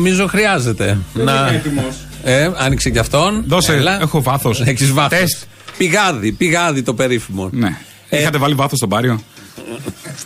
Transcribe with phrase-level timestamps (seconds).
[0.00, 0.98] Νομίζω, νομίζω χρειάζεται.
[1.14, 1.94] Δεν είμαι έτοιμος.
[2.24, 3.44] Ε, άνοιξε και αυτόν.
[3.46, 4.00] Δώσε, Έλα.
[4.00, 4.60] έχω βάθος.
[4.60, 5.18] Έχεις βάθος.
[5.18, 5.42] Τεστ.
[5.76, 7.48] Πηγάδι, πηγάδι το περίφημο.
[7.52, 7.76] Ναι.
[8.08, 9.22] Ε, Είχατε βάλει βάθος στον Πάριο;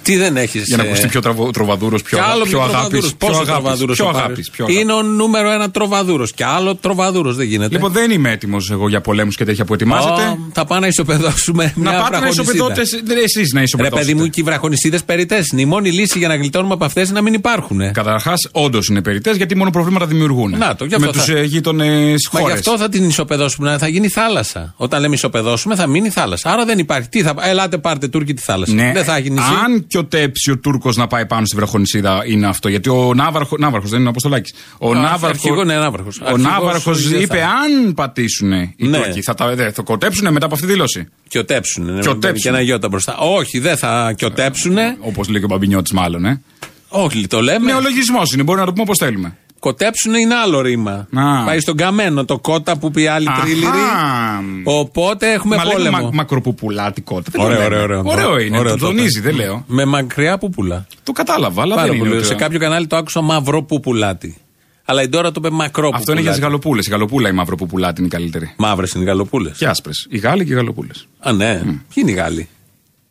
[0.04, 0.62] Τι δεν έχεις.
[0.66, 2.72] Για να ακουστεί πιο τραβο- τροβαδούρος, πιο, Κι άλλο πιο αγάπη.
[2.72, 3.14] τροβαδούρος.
[3.14, 3.52] Πιο Πόσο αγάπης.
[3.52, 4.24] τροβαδούρος Πιο ο Πάρης.
[4.26, 4.50] αγάπης.
[4.50, 4.82] Πιο αγάπης.
[4.82, 6.32] Είναι ο νούμερο ένα τροβαδούρος.
[6.32, 7.74] Και άλλο τροβαδούρος δεν γίνεται.
[7.74, 10.22] Λοιπόν, δεν είμαι έτοιμος εγώ για πολέμους και τέτοια που ετοιμάζετε.
[10.22, 11.72] Ω, θα πάω να ισοπεδώσουμε.
[11.76, 12.42] Να μια πάτε να βραχονισίδα.
[12.52, 12.80] ισοπεδώτε.
[13.24, 14.00] Εσεί να Ρε ισοπεδώσετε.
[14.00, 15.60] παιδί μου, και οι βραχονισίδες περιτέ είναι.
[15.60, 17.92] Η μόνη λύση για να γλιτώνουμε από αυτές είναι να μην υπάρχουν.
[17.92, 20.54] Καταρχάς, όντως είναι περιττές γιατί μόνο προβλήματα δημιουργούν.
[20.58, 22.58] Να το, γι' αυτό Με θα- του γείτονες Μα γι' χώρες.
[22.58, 23.76] αυτό θα την ισοπεδώσουμε.
[23.78, 24.74] Θα γίνει θάλασσα.
[24.76, 26.50] Όταν λέμε ισοπεδώσουμε, θα μείνει θάλασσα.
[26.52, 27.08] Άρα δεν υπάρχει.
[27.08, 27.34] Τι θα...
[27.42, 28.74] Ελάτε, πάρτε Τούρκοι τη θάλασσα.
[28.74, 29.44] Ναι, Δεν θα έχει νησί.
[29.64, 32.68] αν και ο Τέψη ο Τούρκος να πάει πάνω στη βραχονισίδα είναι αυτό.
[32.68, 33.56] Γιατί ο Ναύαρχο.
[33.58, 34.54] Ναύαρχος δεν είναι ο Αποστολάκης.
[34.78, 35.26] Ο Α, Ναύαρχο.
[35.26, 36.20] αρχηγό, ναι, Ναύαρχος.
[36.20, 38.96] Ο Αρχηγός Ναύαρχος δεν είπε θα- αν πατήσουν οι Ναι.
[38.98, 41.08] Τούρκοι θα, τα, δε, θα κοτέψουν μετά από αυτή τη δήλωση.
[41.28, 41.92] Και οτέψουνε.
[41.92, 42.38] ναι, Και με- οτέψουνε.
[42.40, 43.16] Και ένα γιώτα μπροστά.
[43.16, 44.96] Όχι, δεν θα και οτέψουνε.
[45.00, 46.24] Όπως λέει και ο Μπαμπινιώτης, μάλλον.
[46.24, 46.42] Ε.
[46.88, 47.66] Όχι, το λέμε.
[47.72, 49.36] Νεολογισμός είναι, μπορεί να το πούμε όπως θέλουμε.
[49.64, 50.92] Κοτέψουνε είναι άλλο ρήμα.
[51.14, 51.44] Α.
[51.44, 53.66] Πάει στον καμένο το κότα που πει άλλη τρίληρη.
[53.66, 54.42] Αχα.
[54.64, 55.98] Οπότε έχουμε Μα λέμε πόλεμο.
[56.02, 57.30] μα, μακροπουπουλάτικότητα.
[57.30, 57.82] Δεν το Ωραίο, λέμε.
[57.82, 58.12] ωραίο, ωραίο.
[58.12, 59.28] Ωραίο είναι, Ωραίο το το τονίζει, είπε.
[59.28, 59.64] δεν λέω.
[59.66, 60.86] Με μακριά πούπουλα.
[61.02, 62.04] Το κατάλαβα, αλλά Πάρα δεν είναι.
[62.04, 62.16] πολύ.
[62.18, 64.36] ότι- Σε κάποιο κανάλι το άκουσα μαυρό πουπουλάτι.
[64.84, 66.80] Αλλά η τώρα το είπε μακρό Αυτό είναι για τι γαλοπούλε.
[66.80, 68.52] Η γαλοπούλα η μαυροπουπουλάτη είναι η καλύτερη.
[68.56, 69.56] Μαύρες είναι οι γαλοπούλες.
[69.58, 70.06] Και άσπρες.
[70.10, 71.06] Οι Γάλλοι και οι γαλοπούλες.
[71.18, 71.54] Α, ναι.
[71.64, 72.48] Ποιοι είναι οι Γάλλοι;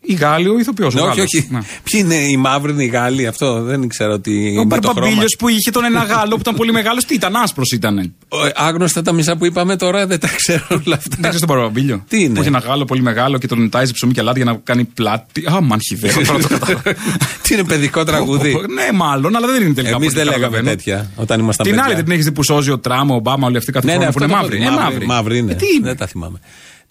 [0.06, 0.94] Η Γάλλοι, ο ηθοποιός.
[0.94, 1.48] Ναι, όχι, όχι.
[1.84, 4.32] Ποιοι είναι οι μαύροι, είναι οι Γάλλοι, αυτό δεν ξέρω τι.
[4.32, 5.08] Ο είναι το χρώμα.
[5.08, 7.96] Μπαμπίλιο που είχε τον ένα Γάλλο που ήταν πολύ μεγάλος, τι ήταν, άσπρος ήταν.
[7.96, 11.16] Δεν Ο- Άγνωστα τα μισά που είπαμε τώρα δεν τα ξέρω όλα αυτά.
[11.22, 12.04] ξέρεις τον Μπαμπίλιο.
[12.08, 14.52] Τι είναι; Που είχε ένα Γάλλο πολύ μεγάλο και τον τάιζε ψωμί και αλάτι για
[14.52, 15.44] να κάνει πλάτη.
[15.54, 16.14] Α, μαν χιδαίο.
[16.26, 16.82] Τώρα το κατάλαβα.
[17.44, 19.96] Τι είναι παιδικό τραγούδι; Ναι, μάλλον, αλλά δεν είναι τελικά.
[19.96, 20.70] Εμείς από ό,τι δεν λέγαμε καταλαβαίνω.
[20.76, 21.88] τέτοια όταν ήμασταν Την παιδιά.
[21.88, 23.92] άλλη δεν την έχεις δει που σώζει ο Τραμ, ο Ομπάμα, όλοι αυτοί κάθε Ναι,
[23.98, 24.78] ναι, χρόνο που αυτό είναι το μαύροι.
[24.78, 24.82] πω.
[24.82, 25.06] Ε, μαύροι.
[25.06, 25.52] Μαύροι είναι.
[25.52, 26.40] Ε, Τι είναι; Δεν τα θυμάμαι.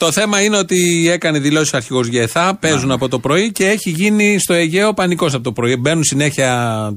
[0.03, 3.91] Το θέμα είναι ότι έκανε δηλώσεις ο αρχηγός ΓΕΘΑ, παίζουν από το πρωί και έχει
[3.91, 5.77] γίνει στο Αιγαίο πανικός από το πρωί.
[5.77, 6.49] Μπαίνουν συνέχεια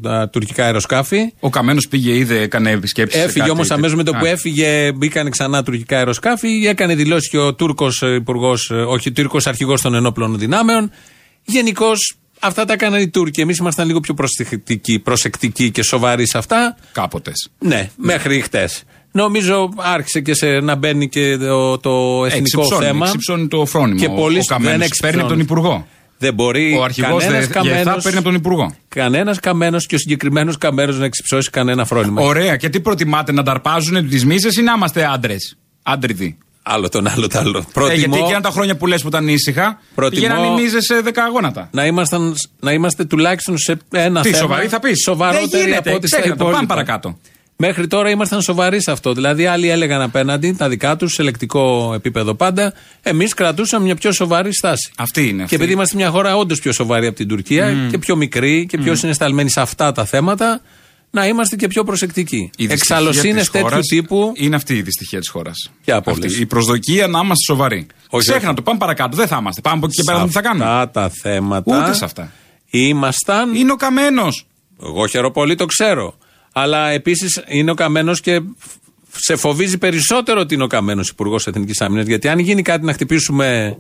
[0.01, 1.33] τα τουρκικά αεροσκάφη.
[1.39, 3.21] Ο Καμένος πήγε, είδε, έκανε επισκέψεις.
[3.21, 6.65] Έφυγε όμως αμέσως με το που έφυγε, μπήκαν ξανά τουρκικά αεροσκάφη.
[6.67, 10.91] Έκανε δηλώσεις και ο Τούρκος υπουργός, όχι Τούρκος αρχηγός των ενόπλων δυνάμεων.
[11.43, 13.41] Γενικώς αυτά τα έκαναν οι Τούρκοι.
[13.41, 16.77] Εμείς ήμασταν λίγο πιο προσεκτικοί, προσεκτικοί και σοβαροί σε αυτά.
[16.91, 17.31] Κάποτε.
[17.59, 18.83] Ναι, μέχρι χτες.
[19.15, 23.05] Νομίζω άρχισε και σε, να μπαίνει και το, το εθνικό Εξυψώνει, θέμα.
[23.05, 23.99] εξυψώνει το φρόνιμο.
[23.99, 25.65] Και ο, πολλοί ο Καμένος δεν παίρνει από τον εξυψώνουν.
[25.69, 25.87] Υπουργό.
[26.17, 28.75] Δεν μπορεί Ο αρχηγός κανένας ΓΕΘΑ καμένος, παίρνει από τον Υπουργό.
[28.87, 32.21] κανένας καμένος και ο συγκεκριμένος καμένος να εξυψώσει κανένα φρόνημα.
[32.21, 32.55] Ωραία.
[32.55, 36.37] Και τι προτιμάτε να ταρπάζουν τις μίσε ή να είμαστε άντρες; Άντριδοι.
[36.63, 37.57] Άλλο τον άλλο το άλλο.
[37.57, 40.81] Ε, Προτιμώ γιατί εκείνα τα χρόνια που λες που ήταν ήσυχα, Προτιμώ- πήγαιναν οι μίζε
[40.81, 41.69] σε δεκαγόνατα.
[41.71, 44.41] να, ήμασταν, να είμαστε τουλάχιστον σε ένα Τι θέμα.
[44.41, 45.89] σοβαροί θα πεις; Δεν Σοβαρότεροι γίνεται.
[45.89, 46.43] από ό,τι στα Ξέχνα το.
[46.43, 46.73] Πάμε υπόλοιπα.
[46.73, 47.17] παρακάτω.
[47.57, 49.13] Μέχρι τώρα ήμασταν σοβαροί σε αυτό.
[49.13, 52.73] Δηλαδή, άλλοι έλεγαν απέναντι τα δικά τους, σε λεκτικό επίπεδο πάντα.
[53.01, 54.91] Εμείς κρατούσαμε μια πιο σοβαρή στάση.
[54.97, 55.37] Αυτή είναι.
[55.37, 55.55] Και αυτή.
[55.55, 58.95] επειδή είμαστε μια χώρα όντως πιο σοβαρή από την Τουρκία και πιο μικρή και πιο
[58.95, 60.61] συναισθαλμένη σε αυτά τα θέματα,
[61.09, 62.35] να είμαστε και πιο προσεκτικοί.
[62.57, 64.31] Η δυστυχία Εξαλλοσύνε της τέτοιου χώρας τύπου.
[64.35, 65.71] Είναι αυτή η δυστυχία της χώρας.
[65.83, 67.87] Ποια από όλες; Η προσδοκία να είμαστε σοβαροί.
[68.09, 68.55] Όχι, Ξέχνα όχι.
[68.55, 69.15] το, πάμε παρακάτω.
[69.15, 69.61] Δεν θα είμαστε.
[69.61, 71.77] Πάμε από εκεί και πέρα να δούμε τι θα κάνουμε; Αυτά τα θέματα.
[71.77, 72.31] Ούτε σε αυτά.
[72.69, 73.55] Ήμασταν.
[73.55, 74.47] Είναι ο καμένος.
[74.83, 76.17] Εγώ χαίρομαι πολύ, το ξέρω.
[76.57, 78.41] Αλλά επίσης είναι ο Καμένος και
[79.11, 82.05] σε φοβίζει περισσότερο ότι είναι ο Καμένος Υπουργός Εθνικής Άμυνας.
[82.05, 83.77] Γιατί αν γίνει κάτι να χτυπήσουμε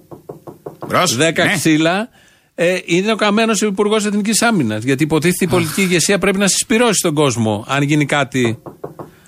[1.17, 1.53] 10 Ναι.
[1.53, 2.09] ξύλα,
[2.55, 4.83] ε, είναι ο Καμένος Υπουργός Εθνικής Άμυνας.
[4.83, 7.65] Γιατί υποτίθεται η πολιτική ηγεσία πρέπει να συσπηρώσει τον κόσμο.
[7.67, 8.59] Αν γίνει κάτι.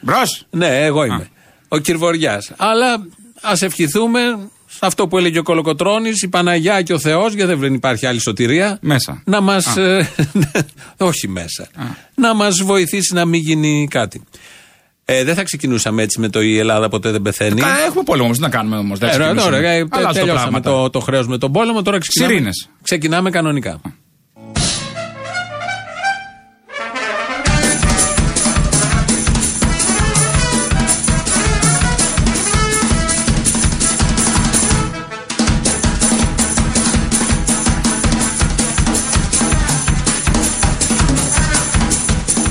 [0.01, 0.45] Μπρος.
[0.49, 1.27] Ναι, εγώ είμαι.
[1.67, 2.44] Ο Κυρβοριά.
[2.57, 3.05] Αλλά
[3.41, 7.74] ας ευχηθούμε σε αυτό που έλεγε ο Κολοκοτρόνη, η Παναγιά και ο Θεός, γιατί δεν
[7.74, 8.77] υπάρχει άλλη σωτηρία.
[8.81, 9.21] Μέσα.
[9.25, 9.68] Να μας.
[10.97, 11.68] όχι μέσα.
[12.15, 14.24] Να μας βοηθήσει να μην γίνει κάτι.
[15.09, 17.62] Ε, δεν θα ξεκινούσαμε έτσι με το Η Ελλάδα ποτέ δεν πεθαίνει.
[17.62, 18.38] Κα- Έχουμε πόλεμο όμως.
[18.38, 19.00] Τι να κάνουμε όμως.
[19.00, 20.69] Ε, ωραία, ωραία, ε, Αλλάζουν τα τελειώσαμε πράγματα.
[20.71, 21.81] το, το χρέος με τον πόλεμο.
[21.81, 22.69] Τώρα ξεκινάμε, Σιρήνες.
[22.83, 23.81] ξεκινάμε κανονικά.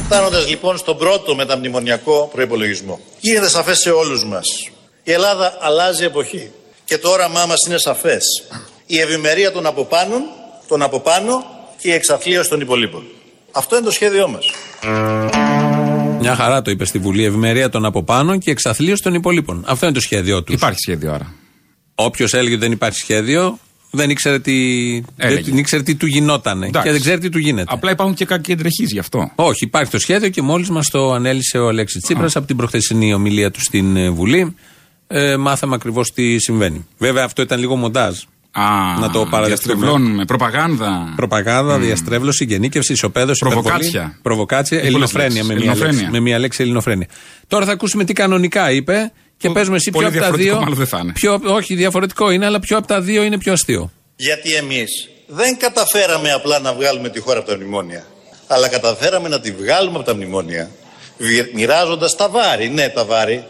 [0.08, 4.46] Φτάνοντας λοιπόν στον πρώτο μεταμνημονιακό προπολογισμό, γίνεται σαφές σε όλους μας.
[5.02, 6.50] Η Ελλάδα αλλάζει εποχή.
[6.84, 8.24] Και το όραμά μας είναι σαφές.
[8.86, 10.14] Η ευημερία των από πάνω,
[10.68, 11.44] των από πάνω
[11.80, 13.04] και η εξαθλίωση των υπολείπων.
[13.52, 14.46] Αυτό είναι το σχέδιό μας.
[16.18, 17.24] Μια χαρά το είπε στη Βουλή.
[17.24, 19.64] Ευημερία των από πάνω και εξαθλίωση των υπολείπων.
[19.66, 20.54] Αυτό είναι το σχέδιό τους.
[20.54, 21.34] Υπάρχει σχέδιο άρα.
[21.94, 23.58] Όποιος έλεγε ότι δεν υπάρχει σχέδιο,
[23.96, 24.52] δεν ήξερε τι,
[25.16, 25.50] Έλεγε.
[25.50, 26.66] δεν ήξερε τι του γινότανε.
[26.66, 26.86] Εντάξει.
[26.86, 27.72] Και δεν ξέρει τι του γίνεται.
[27.74, 29.30] Απλά υπάρχουν και κάποιοι εντρεχείς γι' αυτό.
[29.34, 33.14] Όχι, υπάρχει το σχέδιο και μόλις μας το ανέλησε ο Αλέξης Τσίπρας από την προχθεσινή
[33.14, 34.54] ομιλία του στην ε, Βουλή.
[35.06, 36.86] Ε, μάθαμε ακριβώς τι συμβαίνει.
[36.98, 38.14] Βέβαια, αυτό ήταν λίγο μοντάζ.
[38.58, 38.62] Α,
[39.00, 39.46] να το παραδεχτούμε.
[39.46, 40.24] διαστρεβλώνουμε.
[40.24, 41.12] Προπαγάνδα.
[41.16, 43.88] Προπαγάνδα, διαστρέβλωση, γενίκευση, ισοπαίδωση, Προβοκάτσια.
[43.88, 45.54] υπερβολή, Προβοκάτσια, Ε, πολλές ελληνοφρένεια με, λέξεις.
[45.54, 46.00] μία Ελληνοφρένεια.
[46.00, 47.06] λέξη, με μία λέξη ελληνοφρένεια.
[47.48, 50.52] Τώρα θα ακούσουμε τι κανονικά είπε και Πο- παίζουμε εσύ ποιο πολύ από τα διαφορετικό
[50.54, 50.60] δύο.
[50.62, 51.12] μάλλον δεν θα είναι.
[51.12, 53.92] Ποιο, όχι, διαφορετικό είναι, αλλά ποιο από τα δύο είναι πιο αστείο.
[54.16, 58.06] Γιατί εμείς δεν καταφέραμε απλά να βγάλουμε τη χώρα από τα μνημόνια,
[58.46, 60.70] αλλά καταφέραμε να τη βγάλουμε από τα μνημόνια,
[61.18, 63.44] βι- μοιράζοντας τα βάρη, ναι τα βάρη,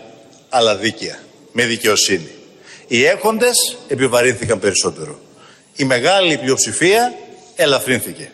[0.48, 1.18] αλλά δίκαια,
[1.52, 2.28] με δικαιοσύνη.
[2.86, 5.18] Οι έχοντες επιβαρύνθηκαν περισσότερο.
[5.76, 7.14] Η μεγάλη πλειοψηφία
[7.56, 8.30] ελαφρύνθηκε.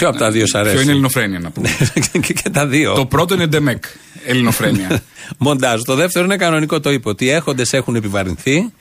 [0.00, 1.68] Ποιο από τα δύο σ' αρέσει; Ποιο είναι ελληνοφρένεια να πούμε.
[2.26, 2.94] και, και τα δύο.
[2.94, 3.84] το πρώτο είναι Ντεμεκ.
[4.24, 5.02] Ελληνοφρένεια.
[5.38, 5.82] Μοντάζ.
[5.82, 7.08] Το δεύτερο είναι κανονικό, το είπε.
[7.08, 8.72] Ότι οι έχοντες έχουν επιβαρυνθεί.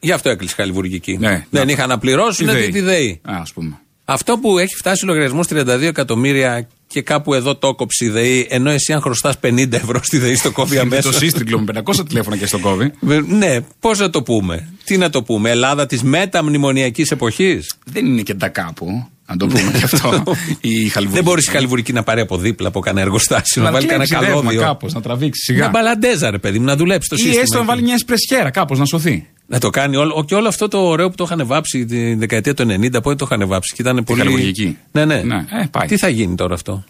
[0.00, 1.16] Γι' αυτό έκλεισε η Χαλιβουργική.
[1.20, 1.46] Ναι.
[1.50, 3.20] Δεν Να- είχαν να πληρώσουν τη, τη ΔΕΗ.
[3.22, 3.78] Α ας πούμε.
[4.04, 8.46] Αυτό που έχει φτάσει ο λογαριασμός 32 εκατομμύρια και κάπου εδώ το κόψει η ΔΕΗ,
[8.50, 11.12] ενώ εσύ αν χρωστάς 50 ευρώ στη ΔΕΗ στο κόβει Είναι αμέσως.
[11.12, 12.92] το σύστριγκλο με 500 τηλέφωνα και στο κόβι.
[13.28, 14.68] Ναι, πώς να το πούμε.
[14.84, 15.50] Τι να το πούμε.
[15.50, 19.08] Ελλάδα της μεταμνημονιακής εποχής; Δεν είναι και τα κάπου.
[19.28, 20.22] Αν το πούμε και αυτό.
[20.60, 21.08] Η Χαλιβουργική.
[21.14, 24.06] Δεν μπορείς η Χαλιβουργική να πάρει από δίπλα από κανένα εργοστάσιο, να, να βάλει κανένα
[24.08, 24.60] κλέψει ρεύμα καλώδιο.
[24.60, 25.70] κάπως, να τραβήξει Μια σιγά.
[25.70, 27.42] μπαλαντέζα, ρε παιδί μου, να δουλέψει το Ή σύστημα.
[27.42, 29.26] έστω να βάλει μια εσπρεσιέρα κάπως να σωθεί.
[29.46, 30.24] Να το κάνει όλο.
[30.26, 33.28] Και όλο αυτό το ωραίο που το είχαν βάψει τη δεκαετία του 90, πότε το
[33.30, 34.18] είχαν βάψει; Και ήταν πολύ.
[34.20, 34.78] Χαλιβουργική.
[34.92, 35.22] Ναι, ναι.
[35.22, 35.88] Ναι, ε, πάει.
[35.88, 36.84] Τι θα γίνει τώρα αυτό;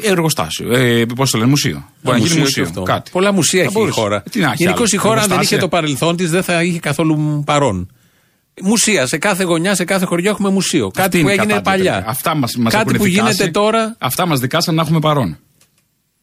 [0.00, 0.72] Εργοστάσιο.
[0.76, 1.84] Ε, Πώς το λένε, μουσείο.
[2.02, 2.62] Μπορεί να γίνει και μουσείο.
[2.64, 2.82] αυτό.
[2.82, 3.10] Κάτι.
[3.10, 4.00] Πολλά μουσεία Θα έχει η μπορούσε.
[4.00, 4.22] χώρα.
[4.30, 5.02] Τι να έχει Γενικώς άλλο.
[5.02, 5.58] η χώρα, αν δεν είχε Εργοστάσια.
[5.58, 7.90] το παρελθόν της, δεν θα είχε καθόλου παρόν.
[8.62, 9.06] Μουσεία.
[9.06, 10.86] Σε κάθε γωνιά, σε κάθε χωριό έχουμε μουσείο.
[10.86, 11.92] Αυτή Κάτι που είναι η έγινε κατάδια, παλιά.
[11.92, 12.10] τελικά.
[12.10, 13.32] Αυτά μας, μας Κάτι έχουν που δικάσει.
[13.34, 13.96] γίνεται τώρα.
[13.98, 15.38] Αυτά μας δικάσαν να έχουμε παρόν.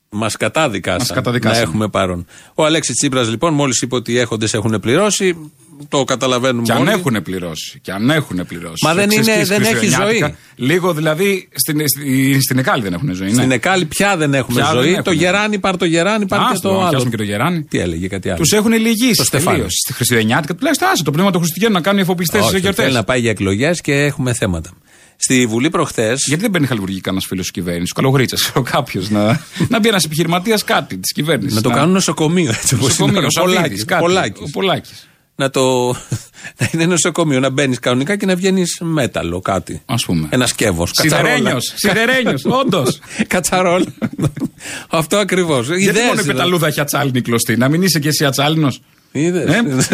[0.09, 1.57] Μας κατάδικασαν Μας καταδικάσαν.
[1.62, 2.25] να έχουμε παρόν.
[2.56, 5.51] Ο Αλέξης Τσίπρας, λοιπόν, μόλις είπε ότι οι έχοντες έχουν πληρώσει,
[5.89, 6.89] το καταλαβαίνουμε Και αν όλοι.
[6.89, 7.80] έχουν πληρώσει.
[7.81, 8.86] Και αν έχουν πληρώσει.
[8.86, 10.25] Μα δεν Εξαιστής είναι- δεν έχει χριστουγεννιάτικα.
[10.27, 10.68] ζωή.
[10.68, 13.30] Λίγο δηλαδή στην, στην, στην Εκάλη δεν έχουν ζωή.
[13.33, 13.54] Στην ναι.
[13.54, 14.88] Εκάλη πια δεν έχουμε Πια δεν ζωή.
[14.89, 15.04] έχουμε.
[15.04, 16.89] Το γεράνι, πάρ το γεράνι, πάρ και Άστο, το να άλλο.
[16.89, 17.63] πιάσουμε και το γεράνι.
[17.63, 18.38] Τι έλεγε, κάτι άλλο.
[18.38, 19.56] Τους έχουν Το λυγίσει Στεφάνι.
[19.56, 19.74] τελείως.
[19.83, 22.83] Στη Χριστουγεννιάτικα τουλάχιστον άσε το πνεύμα των Χριστουγέννων να κάνουν εφοπλιστές Όχι, στι γιορτές.
[22.83, 24.69] θέλει να πάει για εκλογές και έχουμε θέματα.
[25.18, 26.14] Στη Βουλή προχθέ.
[26.25, 30.04] Γιατί δεν παίρνει χαλιβουργή κανένας φίλος της κυβέρνησης, καλογρίτσα, ξέρω κάποιος να, να μπει ένας
[30.04, 31.56] επιχειρηματίας κάτι της κυβέρνησης.
[31.56, 33.25] Να το κάνουν νοσοκομείο έτσι όπως Νοσοκομείο, είναι.
[33.25, 34.02] ο Σαββίδης, κάτι.
[34.02, 34.42] Πολάκης.
[34.42, 35.08] Ο Πολάκης.
[35.36, 35.96] Να το.
[36.60, 39.81] να είναι νοσοκομείο, να μπαίνεις κανονικά και να βγαίνεις μέταλλο κάτι.
[39.86, 40.28] Α πούμε.
[40.30, 40.92] Ένα σκεύος.
[40.94, 41.74] Σιδερένιος.
[41.75, 43.00] Σιδερένιος, όντως.
[43.28, 43.86] Κατσαρόλ.
[44.90, 45.68] Αυτό ακριβώς.
[45.78, 48.81] Γιατί μόνο η πεταλούδα έχει ατσάλινη κλωστή, να μην είσαι και εσύ ατσάλινος;
[49.12, 49.90] Είδες.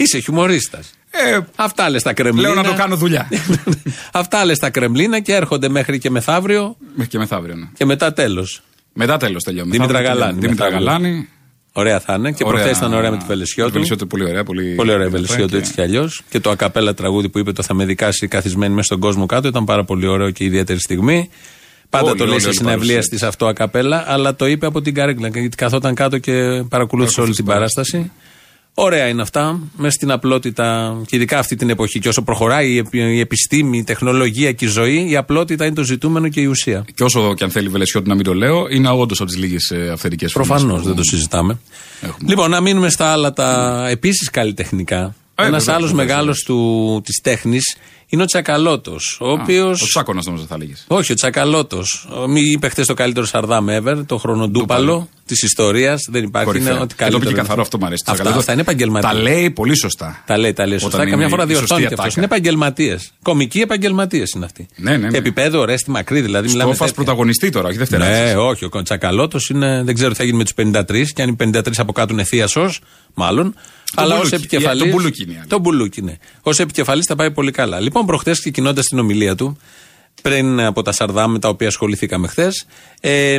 [0.00, 0.90] Ε; Είσαι χιουμορίστας.
[1.10, 2.48] Ε, Αυτά λες τα κρεμλίνα.
[2.48, 3.28] λέω να το κάνω δουλειά.
[4.12, 7.68] Αυτά λες τα κρεμλίνα και έρχονται μέχρι και μεθαύριο Μέχρι και μεθαύριο, ναι.
[7.76, 8.62] και μετά τέλος.
[8.92, 9.72] Μετά τέλος τελειώνουμε.
[9.76, 10.64] Δήμητρα Μεθαύριο Γαλάνη, τελειώνουμε.
[10.70, 11.08] Δήμητρα μεθαύριο.
[11.08, 11.28] Γαλάνη.
[11.72, 12.32] Ωραία θα είναι.
[12.32, 12.58] Και Ωραία.
[12.62, 13.72] προχθές ήταν ωραία με τη Βελεσιώτου.
[13.72, 14.44] Βελεσιώτου, πολύ ωραία.
[14.44, 16.22] Πολύ, Πολύ ωραία η Βελεσιώτου και- έτσι κι αλλιώς.
[16.28, 19.48] Και το ακαπέλα τραγούδι που είπε το θα με δικάσει καθισμένη μέσα στον κόσμο κάτω
[19.48, 21.30] ήταν πάρα πολύ ωραίο και ιδιαίτερη στιγμή.
[21.90, 23.10] Πάντα Όλη, το λέει όλη, σε όλη συναυλία παρουσία.
[23.10, 25.28] της αυτό ακαπέλα, αλλά το είπε από την καρέκλα.
[25.28, 26.32] Γιατί καθόταν κάτω και
[26.68, 28.10] παρακολούθησε όλη την παράσταση.
[28.80, 31.98] Ωραία είναι αυτά, μέσα στην απλότητα και ειδικά αυτή την εποχή.
[31.98, 35.74] Και όσο προχωράει η επι- η επιστήμη, η τεχνολογία και η ζωή, η απλότητα είναι
[35.74, 36.84] το ζητούμενο και η ουσία.
[36.94, 39.38] Και όσο και αν θέλει η Βελεσιώτου να μην το λέω, είναι όντως από τις
[39.38, 41.58] λίγες αυθεντικές Προφανώς δεν το συζητάμε.
[42.00, 42.28] Έχουμε.
[42.28, 45.14] Λοιπόν, να μείνουμε στα άλλα τα επίσης καλλιτεχνικά.
[45.34, 46.46] Ε, Ένας βεβαίως, άλλος βεβαίως, μεγάλος
[47.04, 47.76] της τέχνης
[48.08, 49.18] είναι ο Τσακαλώτος.
[49.20, 49.68] Ο οποίο.
[49.68, 50.72] Ο Τσάκονα νομίζω θα έλεγε.
[50.86, 52.08] Όχι, ο Τσακαλώτος.
[52.28, 56.06] Μη είπε χθες το καλύτερο Σαρδάμ ever, το χρονοτούπαλο της ιστορίας.
[56.10, 56.56] Δεν υπάρχει.
[56.58, 57.36] Είναι ό,τι Και το πήγε καλύτερο.
[57.36, 58.00] καθαρό, αυτό μου αρέσει.
[58.06, 58.40] Αυτά, Τσακαλώτος.
[58.40, 59.10] αυτά είναι επαγγελματίε.
[59.10, 60.22] Τα λέει πολύ σωστά.
[60.26, 60.96] Τα λέει, τα λέει σωστά.
[60.96, 62.04] Όταν Καμιά είναι φορά η σωστή διορθώνει και αυτός.
[62.06, 62.20] ατάκα.
[62.20, 63.12] Είναι επαγγελματίες.
[63.22, 64.66] Κομικοί επαγγελματίες είναι αυτοί.
[64.76, 65.18] Ναι, ναι, ναι.
[65.18, 66.48] Επίπεδο ρέστη μακρύ δηλαδή.
[66.48, 67.04] μιλάμε Στόφας τέτοια.
[67.04, 68.08] πρωταγωνιστή τώρα, όχι δεύτερα.
[68.08, 68.64] Ναι, όχι.
[68.70, 69.82] Ο Τσακαλώτος είναι.
[69.84, 72.24] Δεν ξέρω τι θα γίνει με τους 53 και αν οι 53 από κάτω είναι
[72.24, 72.80] θείασος,
[73.14, 73.54] μάλλον.
[73.94, 74.34] αλλά ως Μπουλούκι.
[74.34, 74.80] επικεφαλή.
[74.82, 75.46] Το Μπουλούκι είναι η άλλη.
[75.48, 76.16] Το μπουλούκι, ναι.
[76.42, 77.80] Ω επικεφαλής θα πάει πολύ καλά.
[77.98, 79.56] Λοιπόν, προχθέ ξεκινώντας την ομιλία του,
[80.22, 82.66] πριν από τα Σαρδάμ με τα οποία ασχοληθήκαμε χθες,
[83.00, 83.36] ε,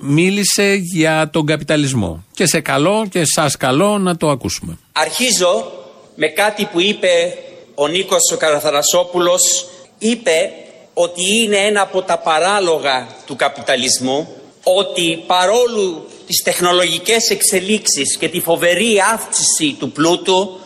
[0.00, 2.24] μίλησε για τον καπιταλισμό.
[2.34, 4.78] Και σε καλό και σας καλό να το ακούσουμε.
[4.92, 5.72] Αρχίζω
[6.14, 7.34] με κάτι που είπε
[7.74, 9.66] ο Νίκος ο Καραθαρασόπουλος.
[9.98, 10.52] Είπε
[10.94, 14.28] ότι είναι ένα από τα παράλογα του καπιταλισμού
[14.62, 20.60] ότι παρόλο τις τεχνολογικές εξελίξεις και τη φοβερή αύξηση του πλούτου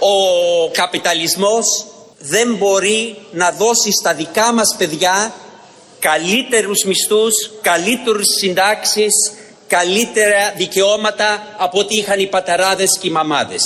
[0.00, 0.14] ο
[0.72, 1.86] καπιταλισμός
[2.28, 5.34] δεν μπορεί να δώσει στα δικά μας παιδιά
[5.98, 9.12] καλύτερους μισθούς, καλύτερους συντάξεις,
[9.66, 13.62] καλύτερα δικαιώματα από ό,τι είχαν οι πατεράδες και οι μαμάδες.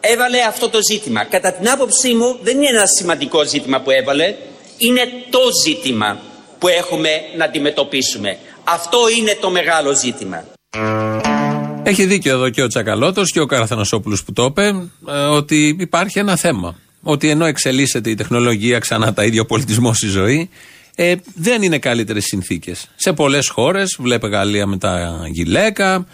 [0.00, 1.24] Έβαλε αυτό το ζήτημα.
[1.24, 4.34] Κατά την άποψή μου δεν είναι ένα σημαντικό ζήτημα που έβαλε,
[4.78, 5.00] είναι
[5.30, 6.20] το ζήτημα
[6.58, 8.38] που έχουμε να αντιμετωπίσουμε.
[8.64, 10.44] Αυτό είναι το μεγάλο ζήτημα.
[11.82, 16.18] Έχει δίκιο εδώ και ο Τσακαλώτος και ο Καραθανασόπουλος που το είπε, ε, ότι υπάρχει
[16.18, 16.76] ένα θέμα.
[17.08, 20.48] Ότι ενώ εξελίσσεται η τεχνολογία, ξανά τα ίδια ο πολιτισμός στη ζωή,
[20.94, 22.90] ε, δεν είναι καλύτερες συνθήκες.
[22.96, 26.06] Σε πολλές χώρες, βλέπε Γαλλία με τα γυλαίκα,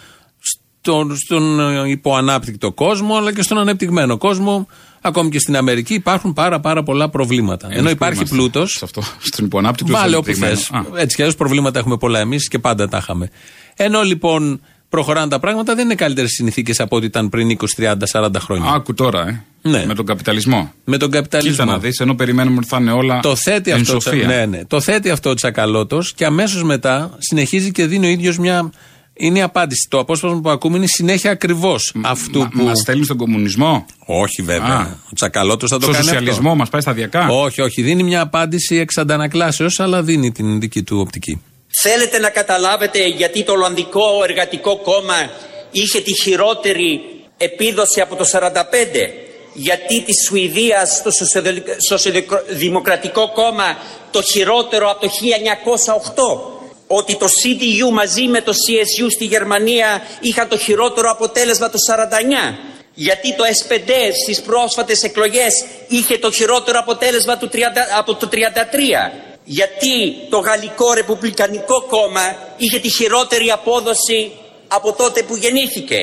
[0.80, 4.66] στον, στον υποανάπτυκτο κόσμο, αλλά και στον ανεπτυγμένο κόσμο.
[5.00, 7.66] Ακόμη και στην Αμερική υπάρχουν πάρα, πάρα πολλά προβλήματα.
[7.66, 8.70] Εμείς Ενώ που υπάρχει είμαστε πλούτος.
[8.70, 9.92] σε αυτό, στον υποανάπτυκτο.
[9.92, 10.40] Βάλε στο όπου θες.
[10.40, 10.96] ανεπτυγμένο.
[10.96, 11.00] Α.
[11.00, 13.30] Έτσι κι αλλιώς προβλήματα έχουμε πολλά εμείς και πάντα τα είχαμε.
[13.76, 14.60] Ενώ λοιπόν
[14.92, 18.70] προχωράνε τα πράγματα, δεν είναι καλύτερες συνθήκες από ό,τι ήταν πριν 20, 30, 40 χρόνια.
[18.72, 19.44] Άκου τώρα, ε.
[19.62, 19.84] Ναι.
[19.86, 20.72] Με τον καπιταλισμό.
[20.84, 21.50] Με τον καπιταλισμό.
[21.52, 23.20] Κοίτα να δεις, ενώ περιμένουμε ότι θα είναι όλα.
[23.20, 24.26] Το θέτει, εν αυτό, σοφία.
[24.26, 24.64] ναι, ναι.
[24.64, 28.70] το θέτει αυτό ο Τσακαλώτος και αμέσως μετά συνεχίζει και δίνει ο ίδιος μια.
[29.14, 29.86] Είναι η απάντηση.
[29.90, 32.62] Το απόσπασμα που ακούμε είναι η συνέχεια ακριβώς αυτού Μα, που.
[32.62, 34.76] μας στέλνει στον κομμουνισμό; Όχι βέβαια.
[34.76, 34.86] Α.
[35.10, 36.04] Ο Τσακαλώτος θα το Στον κάνει.
[36.06, 36.54] σοσιαλισμό αυτό.
[36.58, 37.82] μας πάει σταδιακά; Όχι, όχι.
[37.82, 41.40] Δίνει μια απάντηση εξ αντανακλάσεω, αλλά δίνει την δική του οπτική.
[41.80, 45.30] Θέλετε να καταλάβετε γιατί το Ολλανδικό Εργατικό Κόμμα
[45.70, 47.00] είχε τη χειρότερη
[47.36, 49.10] επίδοση από το 45.
[49.54, 53.76] Γιατί της Σουηδίας το Σοσιαλδη- Σοσιαλδημοκρατικό Κόμμα
[54.10, 56.60] το χειρότερο από το 1908.
[56.86, 62.58] Ότι το CDU μαζί με το CSU στη Γερμανία είχαν το χειρότερο αποτέλεσμα το 49.
[62.94, 67.58] Γιατί το S5 στις πρόσφατες εκλογές είχε το χειρότερο αποτέλεσμα του 30
[67.98, 69.31] από το 33.
[69.44, 74.32] Γιατί το Γαλλικό Ρεπουμπλικανικό Κόμμα είχε τη χειρότερη απόδοση
[74.68, 75.96] από τότε που γεννήθηκε.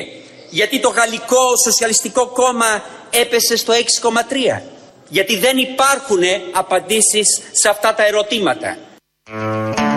[0.50, 4.62] Γιατί το Γαλλικό Σοσιαλιστικό Κόμμα έπεσε στο 6,3.
[5.08, 8.76] Γιατί δεν υπάρχουν απαντήσεις σε αυτά τα ερωτήματα.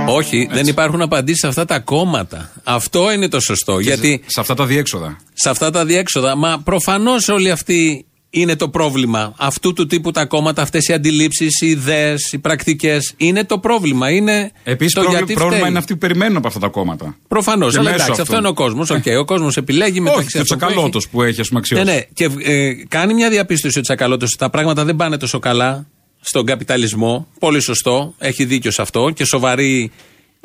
[0.07, 2.51] Όχι, δεν υπάρχουν απαντήσεις σε αυτά τα κόμματα.
[2.63, 3.79] Αυτό είναι το σωστό.
[3.79, 5.17] Γιατί Σε αυτά τα διέξοδα.
[5.33, 9.33] σε αυτά τα διέξοδα, μα προφανώς όλοι αυτοί είναι το πρόβλημα.
[9.37, 14.09] Αυτού του τύπου τα κόμματα, αυτές οι αντιλήψεις, οι ιδέες, οι πρακτικές είναι το πρόβλημα.
[14.11, 15.69] Είναι Επίσης, το γιατί πρόβλημα φταίει.
[15.69, 17.17] είναι αυτοί που περιμένουν από αυτά τα κόμματα.
[17.27, 17.73] Προφανώς.
[17.73, 18.43] Και Αλλά μέσω εντάξει, αυτό αυτού.
[18.43, 18.91] είναι ο κόσμος.
[18.91, 21.13] Okay, ο κόσμος επιλέγει Όχι, μεταξύ και ο αυτών που τσακαλώτος έχει.
[21.13, 21.83] που έχει, ας πούμε, αξιώσει.
[21.83, 22.01] Ναι, ναι.
[22.13, 25.87] Και ε, κάνει μια διαπίστωση ο Τσακαλώτος ότι τα πράγματα δεν πάνε τόσο καλά
[26.21, 27.27] στον καπιταλισμό.
[27.39, 28.13] Πολύ σωστό.
[28.17, 29.09] Έχει δίκιο σε αυτό.
[29.09, 29.91] Και σοβαροί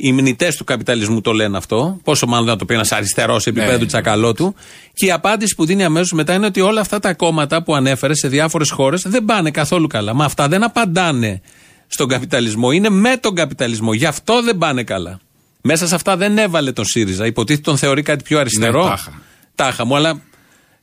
[0.01, 2.01] οι μνητές του καπιταλισμού το λένε αυτό.
[2.05, 3.79] Πόσο μάλλον να το πει ένας αριστερός επίπεδο Ναι.
[3.79, 4.55] του Τσακαλώτου.
[4.93, 8.15] Και η απάντηση που δίνει αμέσως μετά είναι ότι όλα αυτά τα κόμματα που ανέφερε
[8.15, 10.15] σε διάφορες χώρες δεν πάνε καθόλου καλά.
[10.15, 11.41] Μα αυτά δεν απαντάνε
[11.87, 12.71] στον καπιταλισμό.
[12.71, 13.93] Είναι με τον καπιταλισμό.
[13.93, 15.21] Γι' αυτό δεν πάνε καλά.
[15.63, 17.27] Μέσα σε αυτά δεν έβαλε τον ΣΥΡΙΖΑ.
[17.27, 18.83] Υποτίθεται τον θεωρεί κάτι πιο αριστερό.
[18.83, 19.23] Ναι, τάχα.
[19.55, 20.21] Τάχα μου, αλλά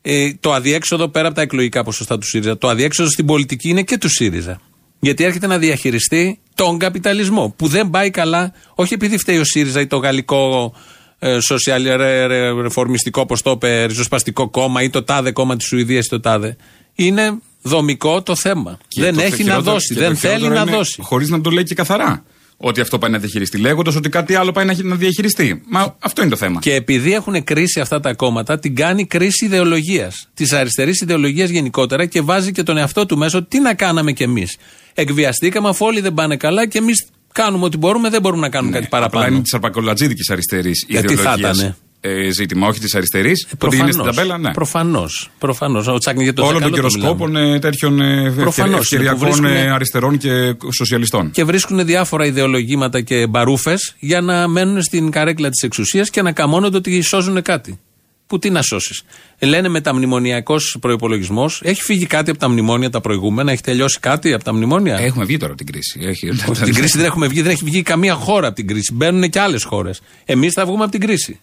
[0.02, 3.82] ε, το αδιέξοδο πέρα από τα εκλογικά ποσοστά του ΣΥΡΙΖΑ, το αδιέξοδο στην πολιτική είναι
[3.82, 4.60] και του ΣΥΡΙΖΑ.
[5.06, 9.80] Γιατί έρχεται να διαχειριστεί τον καπιταλισμό που δεν πάει καλά, όχι επειδή φταίει ο ΣΥΡΙΖΑ
[9.82, 10.74] ή το γαλλικό
[11.20, 15.68] ε, σοσιαλ, ρε, ρε, ρεφορμιστικό, πώ το είπε, ριζοσπαστικό κόμμα ή το τάδε κόμμα της
[15.68, 16.56] Σουηδίας ή το τάδε.
[16.96, 18.78] Είναι δομικό το θέμα.
[18.88, 21.02] Και δεν το έχει να χειρότερο- δώσει, και δεν το θέλει χειρότερο να είναι δώσει.
[21.02, 22.24] Χωρίς να το λέει και καθαρά.
[22.58, 23.58] Ότι αυτό πάει να διαχειριστεί.
[23.58, 25.62] Λέγοντας ότι κάτι άλλο πάει να να διαχειριστεί.
[25.70, 26.60] Μα αυτό είναι το θέμα.
[26.60, 30.30] Και επειδή έχουν κρίση αυτά τα κόμματα, την κάνει κρίση ιδεολογίας.
[30.34, 33.44] Της αριστερής ιδεολογίας γενικότερα και βάζει και τον εαυτό του μέσα.
[33.44, 34.58] Τι να κάναμε κι εμείς.
[34.94, 38.74] Εκβιαστήκαμε αφού όλοι δεν πάνε καλά και εμείς κάνουμε ό,τι μπορούμε, δεν μπορούμε να κάνουμε
[38.74, 39.34] κάτι Απλά παραπάνω.
[39.34, 41.76] είναι της αρπακολατζίδικη αριστερής Γιατί θα ιδεολογίας.
[42.06, 42.26] Ήτανε.
[42.26, 43.44] Ε, ζήτημα, όχι της αριστερής.
[43.44, 44.52] Ε, Ότι είναι στην ταμπέλα, ναι.
[44.52, 45.30] Προφανώς.
[45.40, 45.88] Προφανώς.
[45.88, 47.56] Ο Τσάκνη για το Όλων των Τσακαλώτο κυροσκόπων μιλάμε.
[47.56, 51.32] ε, τέτοιων ε, Προφανώς, ευκαιριακών που βρίσκουνε- ε, αριστερών και σοσιαλιστών.
[51.32, 56.32] Και βρίσκουν διάφορα ιδεολογήματα και μπαρούφες για να μένουν στην καρέκλα της εξουσίας και να
[56.32, 57.80] καμώνονται ότι σώζουν κάτι.
[58.28, 59.02] Που τι να σώσεις.
[59.40, 61.50] Λένε μεταμνημονιακός προπολογισμό.
[61.62, 65.26] Έχει φύγει κάτι από τα μνημόνια τα προηγούμενα, έχει τελειώσει κάτι από τα μνημόνια; Έχουμε
[65.26, 66.00] βγει τώρα από την κρίση.
[66.04, 68.94] Έχει, Από την κρίση δεν έχουμε βγει, δεν έχει βγει καμία χώρα από την κρίση.
[68.94, 70.02] Μπαίνουν και άλλες χώρες.
[70.26, 71.40] Εμείς θα βγούμε από την κρίση.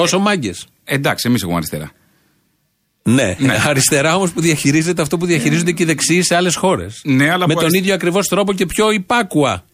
[0.00, 0.66] Τόσο μάγκες.
[0.84, 1.90] Εντάξει, εμείς έχουμε αριστερά.
[3.02, 3.36] Ναι.
[3.38, 3.56] Ναι.
[3.68, 7.00] Αριστερά όμως που διαχειρίζεται αυτό που διαχειρίζονται και οι δεξιοί σε άλλες χώρες.
[7.04, 9.64] Ναι, αλλά Με που τον αρισ- ίδιο ακριβώς τρόπο και πιο υπάκουα.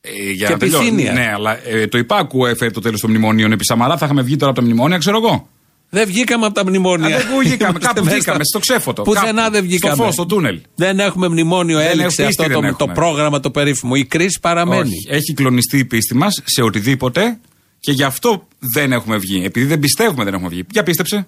[0.00, 1.12] Ε, για Και να τελειώ- επιθύμια.
[1.12, 3.52] Ναι, αλλά ε, το υπάκου έφερε το τέλος των μνημονίων.
[3.52, 5.48] Επί Σαμαρά θα είχαμε βγει τώρα από τα μνημόνια, ξέρω εγώ.
[5.90, 7.06] Δεν βγήκαμε από τα μνημόνια.
[7.16, 9.52] Α, δεν βγήκαμε, Είμαστε κάπου μέσα βγήκαμε, στα- στο ξέφωτο, Πουθενά κάπου.
[9.52, 9.94] δεν βγήκαμε.
[9.94, 10.60] Στο φως, στο τούνελ.
[10.74, 12.94] Δεν έχουμε μνημόνιο, Δεν έληξε έχουμε, αυτό πίστη το, δεν το έχουμε.
[12.94, 13.92] πρόγραμμα το περίφημο.
[13.96, 14.80] Η κρίση παραμένει.
[14.82, 15.06] Όχι.
[15.08, 17.38] Έχει κλονιστεί η πίστη μας σε οτιδήποτε
[17.84, 19.42] και γι' αυτό δεν έχουμε βγει.
[19.44, 20.64] Επειδή δεν πιστεύουμε δεν έχουμε βγει.
[20.70, 21.26] Για πίστεψε.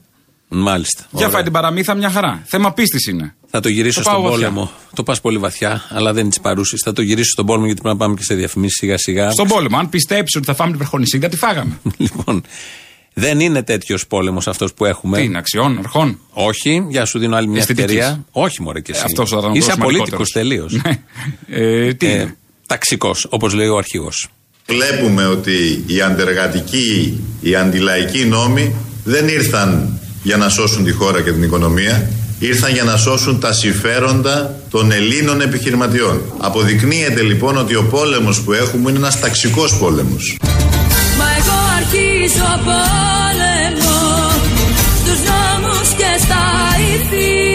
[0.49, 1.01] Μάλιστα.
[1.11, 1.29] Για Ωραία.
[1.29, 2.43] φάει την παραμύθα μια χαρά.
[2.47, 3.35] Θέμα πίστης είναι.
[3.47, 4.49] Θα το γυρίσω Το πάω στον βαθιά.
[4.49, 4.71] πόλεμο.
[4.95, 6.81] Το πας πολύ βαθιά, αλλά δεν είναι της παρούσης.
[6.85, 9.31] Θα το γυρίσω στον πόλεμο γιατί πρέπει να πάμε και σε διαφημίσεις σιγά σιγά.
[9.31, 11.79] Στον πόλεμο, αν πιστέψει ότι θα φάμε την Βρεχονισίδα, τη φάγαμε.
[11.97, 12.43] λοιπόν,
[13.15, 15.19] δεν είναι τέτοιος πόλεμος αυτός που έχουμε.
[15.19, 17.93] Τι είναι, αξιών, αρχών; Όχι, για σου δίνω άλλη μια Αισθητικής.
[17.95, 18.25] ευκαιρία.
[18.31, 19.01] Όχι, μωρέ και εσύ.
[19.01, 20.23] Ε, αυτός θα ήταν ο Είσαι σημαντικότερος.
[20.23, 20.69] απολύτικος τελείω.
[20.89, 21.03] Ναι.
[21.87, 22.37] Ε, τι είναι;
[22.67, 24.29] Ταξικός, όπως λέει ο αρχηγός.
[24.69, 31.33] Βλέπουμε ότι οι αντεργατικοί, οι αντιλαϊκοί νόμοι δεν ήρθαν για να σώσουν τη χώρα και
[31.33, 36.23] την οικονομία, ήρθαν για να σώσουν τα συμφέροντα των Ελλήνων επιχειρηματιών.
[36.39, 40.37] Αποδεικνύεται λοιπόν ότι ο πόλεμος που έχουμε είναι ένας ταξικός πόλεμος.
[41.19, 44.31] Μα εγώ αρχίζω πόλεμο
[44.99, 46.45] στους νόμους και στα
[46.95, 47.47] ηθή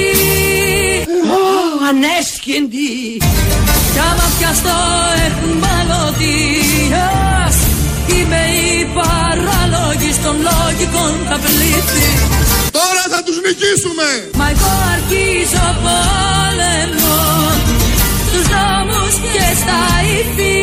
[1.90, 3.22] Ανέσχυντη
[3.94, 4.80] Κι άμα πιαστώ
[5.26, 6.52] εχμαλωτίας
[8.08, 8.44] Είμαι είμαι
[8.74, 12.08] η παράλογη των λογικών τα πλήθη
[12.78, 14.10] Τώρα θα τους νικήσουμε!
[14.40, 17.20] Μα εγώ αρχίζω πόλεμο
[18.28, 19.82] στους δρόμους και στα
[20.16, 20.60] ηθή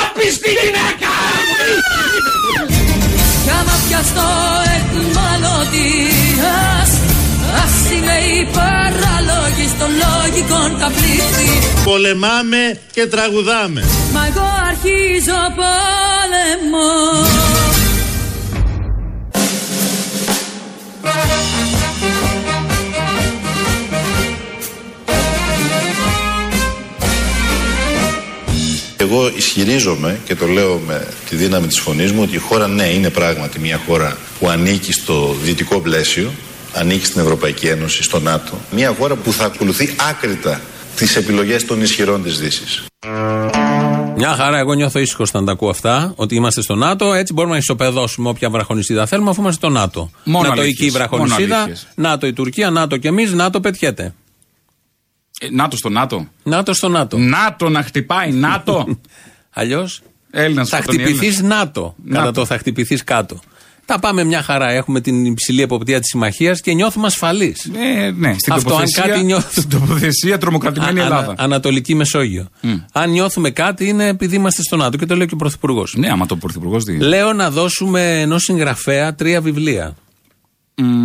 [0.00, 1.14] Άπιστη γυναίκα!
[3.44, 4.28] Κι άμα πιαστώ
[4.76, 4.93] εκμαλωτίας
[7.62, 13.84] Ας είμαι η παράλογη των λογικών τα πλήθη Πολεμάμε και τραγουδάμε.
[14.12, 16.88] Μα εγώ αρχίζω πόλεμο.
[28.96, 32.86] Εγώ ισχυρίζομαι και το λέω με τη δύναμη της φωνής μου ότι η χώρα ναι
[32.86, 36.32] είναι πράγματι μια χώρα που ανήκει στο δυτικό πλαίσιο,
[36.74, 38.58] ανήκει στην Ευρωπαϊκή Ένωση, στο ΝΑΤΟ.
[38.70, 40.60] Μια χώρα που θα ακολουθεί άκρητα
[40.96, 42.84] τις επιλογές των ισχυρών της Δύσης.
[44.16, 46.12] Μια χαρά, εγώ νιώθω ήσυχος όταν τα ακούω αυτά.
[46.16, 50.10] Ότι είμαστε στο ΝΑΤΟ, έτσι μπορούμε να ισοπεδώσουμε όποια βραχονισίδα θέλουμε, αφού είμαστε στο ΝΑΤΟ.
[50.24, 51.86] Μόνο ΝΑΤΟ αλήθειες, η βραχονισίδα, μόνο αλήθειες.
[51.94, 54.14] ΝΑΤΟ η Τουρκία, ΝΑΤΟ και εμείς, ΝΑΤΟ πετιέται.
[55.40, 56.28] Ε, ΝΑΤΟ στο ΝΑΤΟ.
[56.42, 57.18] ΝΑΤΟ στο ΝΑΤΟ.
[57.18, 58.98] ΝΑΤΟ να χτυπάει, ΝΑΤΟ.
[59.50, 61.94] Αλλιώς Έλληνας θα χτυπηθείς ΝΑΤΟ.
[62.08, 62.32] Κατά ΝΑΤΟ.
[62.32, 63.40] το θα χτυπηθείς κάτω.
[63.86, 64.70] Τα πάμε μια χαρά.
[64.70, 67.70] Έχουμε την υψηλή εποπτεία της συμμαχίας και νιώθουμε ασφαλείς.
[67.74, 69.48] Ε, ναι, στην Αυτό, αν τοποθεσία, κάτι νιώθω.
[69.60, 71.34] στην τοποθεσία τρομοκρατημένη Ελλάδα.
[71.38, 72.48] Ανατολική Μεσόγειο.
[72.92, 75.94] Αν νιώθουμε κάτι είναι επειδή είμαστε στο ΝΑΤΟ και το λέει και ο Πρωθυπουργός.
[75.98, 76.96] Ναι, άμα το πρωθυπουργός δει.
[76.98, 79.94] Λέω να δώσουμε ενός συγγραφέα τρία βιβλία.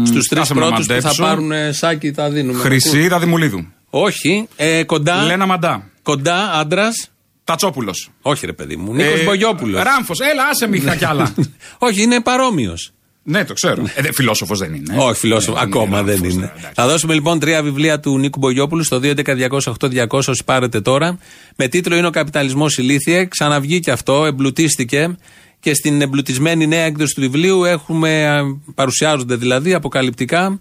[0.05, 1.23] Στους τρεις άσε με να πρώτους που θα μαντέψω.
[1.23, 2.59] πάρουν ε, σάκι θα δίνουμε.
[2.59, 3.65] Χρυσή Δαδημουλίδου.
[3.89, 5.83] Όχι, ε, κοντά, Λένα Μαντά.
[6.03, 7.09] κοντά άντρας.
[7.49, 8.09] Τατσόπουλος.
[8.21, 8.93] Όχι, ρε παιδί μου.
[8.93, 9.83] Νίκος Ε, Μπογιόπουλος.
[9.83, 11.33] Ράμφος, έλα, άσε μη κι άλλα.
[11.87, 12.91] Όχι, είναι παρόμοιος.
[13.23, 13.83] ναι, το ξέρω.
[13.95, 14.95] Ε, Φιλόσοφος δεν είναι.
[14.97, 15.59] Όχι, φιλόσοφος.
[15.61, 16.41] Ε, Ακόμα είναι δεν Ράμφος, είναι.
[16.45, 16.71] ναι, εντάξει.
[16.75, 21.17] Θα δώσουμε λοιπόν τρία βιβλία του Νίκου Μπογιόπουλου στο 2.11.208.200 όσοι πάρετε τώρα.
[21.55, 23.25] Με τίτλο Είναι ο Καπιταλισμός Ηλίθιε.
[23.25, 25.17] Ξαναβγήκε αυτό, εμπλουτίστηκε.
[25.59, 28.41] Και στην εμπλουτισμένη νέα έκδοση του βιβλίου έχουμε, α,
[28.75, 30.59] παρουσιάζονται δηλαδή αποκαλυπτικά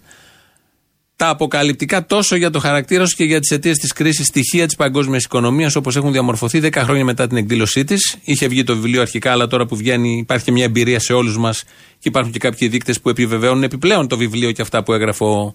[1.19, 4.75] τα αποκαλυπτικά τόσο για το χαρακτήρα όσο και για τις αιτίες της κρίσης στοιχεία της
[4.75, 8.17] παγκόσμιας οικονομίας όπως έχουν διαμορφωθεί 10 χρόνια μετά την εκδήλωσή της.
[8.23, 11.37] Είχε βγει το βιβλίο αρχικά, αλλά τώρα που βγαίνει υπάρχει και μια εμπειρία σε όλους
[11.37, 11.63] μας
[11.99, 15.53] και υπάρχουν και κάποιοι δείκτες που επιβεβαιώνουν επιπλέον το βιβλίο και αυτά που έγραφε ο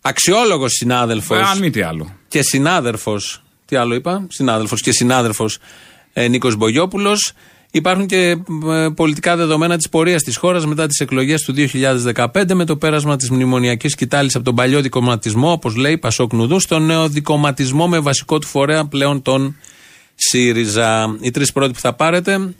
[0.00, 2.16] αξιόλογος συνάδελφος Ε, Αν μη τι άλλο.
[2.28, 3.42] και συνάδελφος.
[3.64, 5.58] Τι άλλο είπα, συνάδελφος και συνάδελφος
[6.12, 7.32] ε, Νίκος Μπογιόπουλος.
[7.70, 8.36] Υπάρχουν και
[8.70, 11.54] ε, πολιτικά δεδομένα της πορείας της χώρας μετά τις εκλογές του
[12.14, 16.62] 2015 με το πέρασμα της μνημονιακής κοιτάλη από τον παλιό δικοματισμό, όπως λέει Πασόκ Νουδούς,
[16.62, 19.56] στον νέο δικοματισμό με βασικό του φορέα πλέον τον
[20.14, 21.16] ΣΥΡΙΖΑ.
[21.20, 22.54] Οι τρεις πρώτοι που θα πάρετε,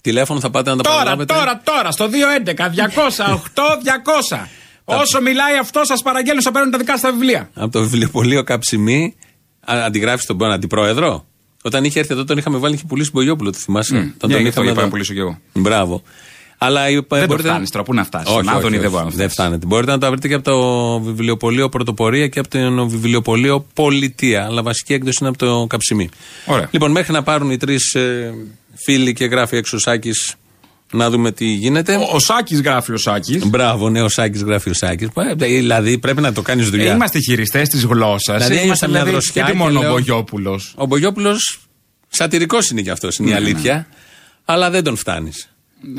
[0.00, 1.34] τηλέφωνο θα πάτε να τα Τώρα, παραλάβετε.
[1.34, 3.36] τώρα, τώρα, στο 211 200 8
[4.34, 4.46] 200.
[4.84, 7.50] Όσο μιλάει αυτό, σας παραγγέλνω, θα παίρνουν τα δικά στα βιβλία.
[7.54, 9.14] Από το βιβλιοπωλείο Καψιμή,
[9.60, 11.26] α- αντιγράφεις τον αντιπρόεδρο;
[11.66, 14.30] Όταν είχε έρθει εδώ, τον είχαμε βάλει και πουλήσει Μπογιόπουλο, το θυμάσαι; Όταν ναι, τον
[14.30, 14.80] γι' αυτό είχαμε είπα εδώ.
[14.82, 15.38] να πουλήσω κι εγώ.
[15.54, 16.02] Μπράβο.
[16.58, 18.82] Αλλά η- Δεν το μπορείτε- φτάνεις τώρα, πού να φτάσεις, Όχι, στον όχι, Άδωνη όχι,
[18.82, 19.32] δεν μπορεί να Δεν φτάσεις.
[19.32, 19.66] φτάνετε.
[19.66, 24.44] Μπορείτε να τα βρείτε και από το βιβλιοπωλείο Πρωτοπορία και από το βιβλιοπωλείο Πολιτεία.
[24.44, 26.08] Αλλά βασική έκδοση είναι από το Καψιμί.
[26.46, 26.68] Ωραία.
[26.70, 27.96] Λοιπόν, μέχρι να πάρουν οι τρεις
[28.84, 30.34] φίλοι και γράφει έξω ο Σάκης,
[30.96, 31.94] να δούμε τι γίνεται.
[31.96, 33.44] Ο, ο Σάκης γράφει ο Σάκης.
[33.46, 35.08] Μπράβο, ναι, ο Σάκης γράφει ο Σάκης.
[35.16, 36.92] Ε, Δηλαδή πρέπει να το κάνεις δουλειά.
[36.94, 38.20] είμαστε χειριστές της γλώσσας.
[38.24, 41.58] Δηλαδή, είμαστε ένιωσα μια δηλαδή, δροσιά γιατί και μόνο ο λέω- Μπογιόπουλος; Ο Μπογιόπουλος
[42.08, 43.86] σατυρικός είναι κι αυτός, είναι η Ναι, αλήθεια.
[44.44, 45.48] Αλλά δεν τον φτάνεις.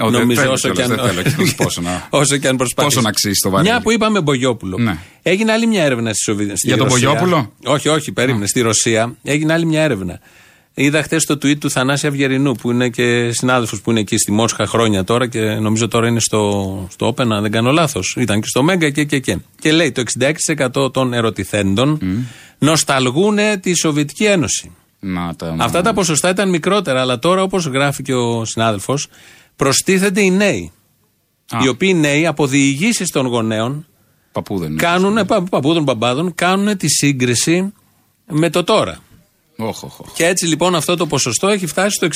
[0.04, 2.90] Ω, δεν θέλω κιόλας, δεν θέλω κιόλας πόσο να- όσο και αν προσπαθείς.
[2.94, 3.70] πόσο να αξίζει το βαρύδι.
[3.72, 4.78] Μια που είπαμε Μπογιόπουλο.
[4.78, 4.98] Ναι.
[5.22, 6.44] Έγινε άλλη μια έρευνα στη, Σοβι...
[6.56, 7.10] στη Για τον Ρωσία.
[7.10, 8.46] Μπογιόπουλο; Όχι, όχι, περίμενε.
[8.48, 10.20] Στη Ρωσία έγινε άλλη μια έρευνα.
[10.78, 14.32] Είδα χθες το tweet του Θανάση Αυγερινού, που είναι και συνάδελφος που είναι εκεί στη
[14.32, 18.16] Μόσχα χρόνια τώρα και νομίζω τώρα είναι στο, στο Open, αν δεν κάνω λάθος.
[18.20, 19.38] Ήταν και στο Μέγκα και, και, και.
[19.60, 20.04] Και λέει το
[20.84, 22.00] 66% των ερωτηθέντων
[22.58, 24.72] νοσταλγούν τη Σοβιετική Ένωση.
[25.00, 25.56] Να τα.
[25.60, 29.08] Αυτά τα ποσοστά ήταν μικρότερα, αλλά τώρα όπως γράφει και ο συνάδελφος,
[29.56, 30.72] προστίθενται οι νέοι.
[31.50, 31.60] Α.
[31.64, 33.86] Οι οποίοι νέοι από διηγήσεις των γονέων
[34.32, 34.82] Παππού δεν είναι.
[34.82, 37.74] κάνουν, πα, παππούδων παπάδων, κάνουν τη σύγκριση
[38.30, 38.98] με το τώρα.
[39.58, 40.14] Όχ, όχ, όχ.
[40.14, 42.08] Και έτσι λοιπόν αυτό το ποσοστό έχει φτάσει στο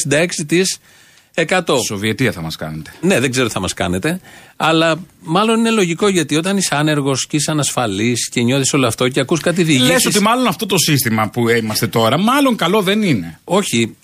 [1.35, 1.75] 66%.
[1.87, 2.93] Σοβιετία θα μας κάνετε.
[3.01, 4.19] Ναι, δεν ξέρω τι θα μας κάνετε.
[4.55, 9.09] Αλλά μάλλον είναι λογικό γιατί όταν είσαι άνεργος και είσαι ανασφαλής και νιώθεις όλο αυτό
[9.09, 10.07] και ακούς κάτι Λες διηγήσει.
[10.07, 13.39] ότι μάλλον αυτό το σύστημα που είμαστε τώρα, μάλλον καλό δεν είναι.
[13.43, 13.95] Όχι,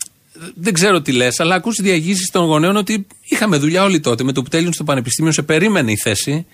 [0.55, 4.23] δεν ξέρω τι λες, αλλά ακούς διαγήσεις των γονέων ότι είχαμε δουλειά όλοι τότε.
[4.23, 6.45] Με το που τέλειωνε στο πανεπιστήμιο, σε περίμενε η θέση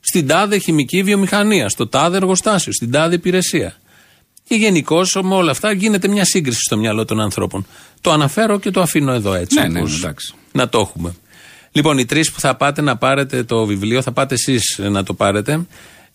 [0.00, 3.76] στην τάδε χημική βιομηχανία, στο τάδε εργοστάσιο, στην τάδε υπηρεσία.
[4.48, 7.66] Και γενικώ με όλα αυτά γίνεται μια σύγκριση στο μυαλό των ανθρώπων.
[8.00, 9.58] Το αναφέρω και το αφήνω εδώ έτσι.
[9.58, 10.34] Ναι, ναι, όπως εντάξει.
[10.52, 11.14] Να το έχουμε.
[11.72, 15.14] Λοιπόν, οι τρεις που θα πάτε να πάρετε το βιβλίο, θα πάτε εσείς να το
[15.14, 15.66] πάρετε.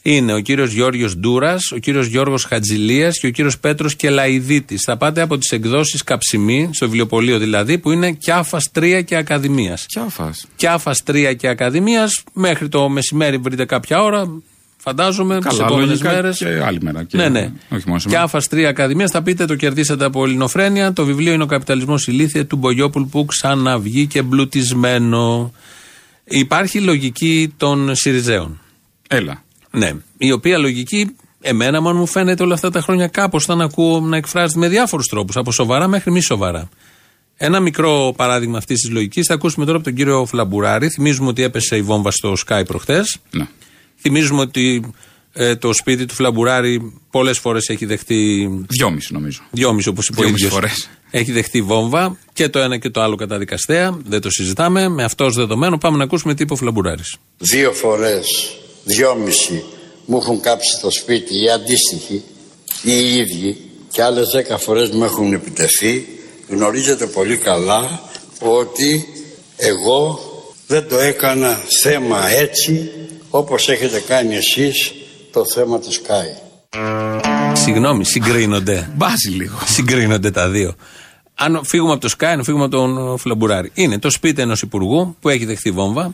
[0.02, 4.84] Είναι ο κύριος Γιώργος Ντούρας, ο κύριος Γιώργος Χατζηλίας και ο κύριος Πέτρος Κελαϊδίτης.
[4.84, 9.86] Θα πάτε από τις εκδόσεις Καψιμή, στο βιβλιοπωλείο δηλαδή, που είναι Κιάφας 3 και Ακαδημίας.
[9.86, 10.48] Κιάφας.
[10.56, 14.42] Κιάφας 3 και Ακαδημίας, μέχρι το μεσημέρι βρείτε κάποια ώρα.
[14.84, 16.38] Φαντάζομαι τις Καλά, επόμενες λογικά μέρες.
[16.38, 17.04] και άλλη μέρα.
[17.04, 17.52] Και Ναι, ναι.
[17.70, 18.20] Όχι μόνο σήμερα.
[18.20, 20.94] Κιάφα 3 Ακαδημίας, θα πείτε, το κερδίσατε από Ελληνοφρένια.
[20.94, 25.54] Το βιβλίο είναι Ο Καπιταλισμός Ηλίθεια του Μπογιόπουλ που ξαναβγήκε εμπλουτισμένο.
[26.24, 28.60] Υπάρχει λογική των Σιριζέων.
[29.08, 29.44] Έλα.
[29.72, 29.92] Ναι.
[30.18, 34.18] Η οποία λογική, εμένα μόνο μου φαίνεται όλα αυτά τα χρόνια κάπως όταν ακούω να
[34.18, 36.70] εκφράζεται με διάφορους τρόπους, από σοβαρά μέχρι μη σοβαρά.
[37.38, 40.90] Ένα μικρό παράδειγμα αυτής της λογικής θα ακούσουμε τώρα από τον κύριο Φλαμπουράρη.
[40.90, 43.04] Θυμίζουμε ότι έπεσε η βόμβα στο Sky προχθέ.
[43.32, 43.48] Ναι.
[44.02, 44.94] Θυμίζουμε ότι
[45.34, 48.50] ε, το σπίτι του Φλαμπουράρη πολλές φορές έχει δεχτεί.
[48.68, 49.42] Δυόμιση νομίζω.
[49.52, 50.60] Δυόμιση όπως είπε ο Δυόμιση ίδιος.
[50.60, 50.90] φορές.
[51.12, 53.98] Έχει δεχτεί βόμβα και το ένα και το άλλο καταδικαστέα.
[54.06, 54.88] Δεν το συζητάμε.
[54.88, 57.04] Με αυτό ως δεδομένο πάμε να ακούσουμε τι είπε ο Φλαμπουράρη.
[57.38, 59.64] δύο φορές, δυόμιση
[60.06, 62.24] μου έχουν κάψει το σπίτι οι αντίστοιχοι
[62.84, 63.58] ή οι ίδιοι
[63.92, 66.06] και άλλες δέκα φορές μου έχουν επιτεθεί
[66.50, 68.02] γνωρίζετε πολύ καλά
[68.40, 69.06] ότι
[69.58, 70.20] εγώ
[70.68, 72.92] δεν το έκανα θέμα έτσι
[73.32, 74.94] όπως έχετε κάνει εσείς
[75.32, 76.50] το θέμα του Sky.
[77.54, 78.92] Συγγνώμη, συγκρίνονται.
[78.96, 79.58] Μπάζει λίγο.
[79.66, 80.76] Συγκρίνονται τα δύο.
[81.36, 83.72] Αν φύγουμε από το Sky, αν φύγουμε από τον Φλαμπουράρη.
[83.74, 86.14] Είναι το σπίτι ενός υπουργού που έχει δεχθεί βόμβα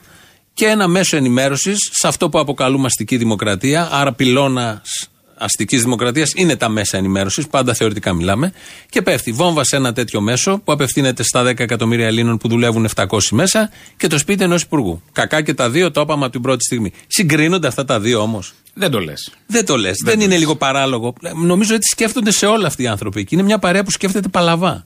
[0.54, 3.90] και ένα μέσο ενημέρωσης σε αυτό που αποκαλούμε αστική δημοκρατία.
[3.92, 7.48] Άρα, πυλώνας αστικής δημοκρατίας είναι τα μέσα ενημέρωσης.
[7.48, 8.54] Πάντα θεωρητικά μιλάμε.
[8.90, 12.88] Και πέφτει βόμβα σε ένα τέτοιο μέσο που απευθύνεται στα 10 εκατομμύρια Ελλήνων που δουλεύουν
[12.96, 15.02] 700 μέσα και το σπίτι ενός υπουργού.
[15.12, 16.92] Κακά και τα δύο, το είπαμε από την πρώτη στιγμή.
[17.08, 19.32] Συγκρίνονται αυτά τα δύο όμως; Δεν το λες.
[19.48, 19.96] Δεν το λες.
[20.04, 21.14] Δεν, είναι λίγο παράλογο.
[21.36, 23.24] Νομίζω ότι σκέφτονται σε όλα αυτοί οι άνθρωποι.
[23.24, 24.86] Και είναι μια παρέα που σκέφτεται παλαβά.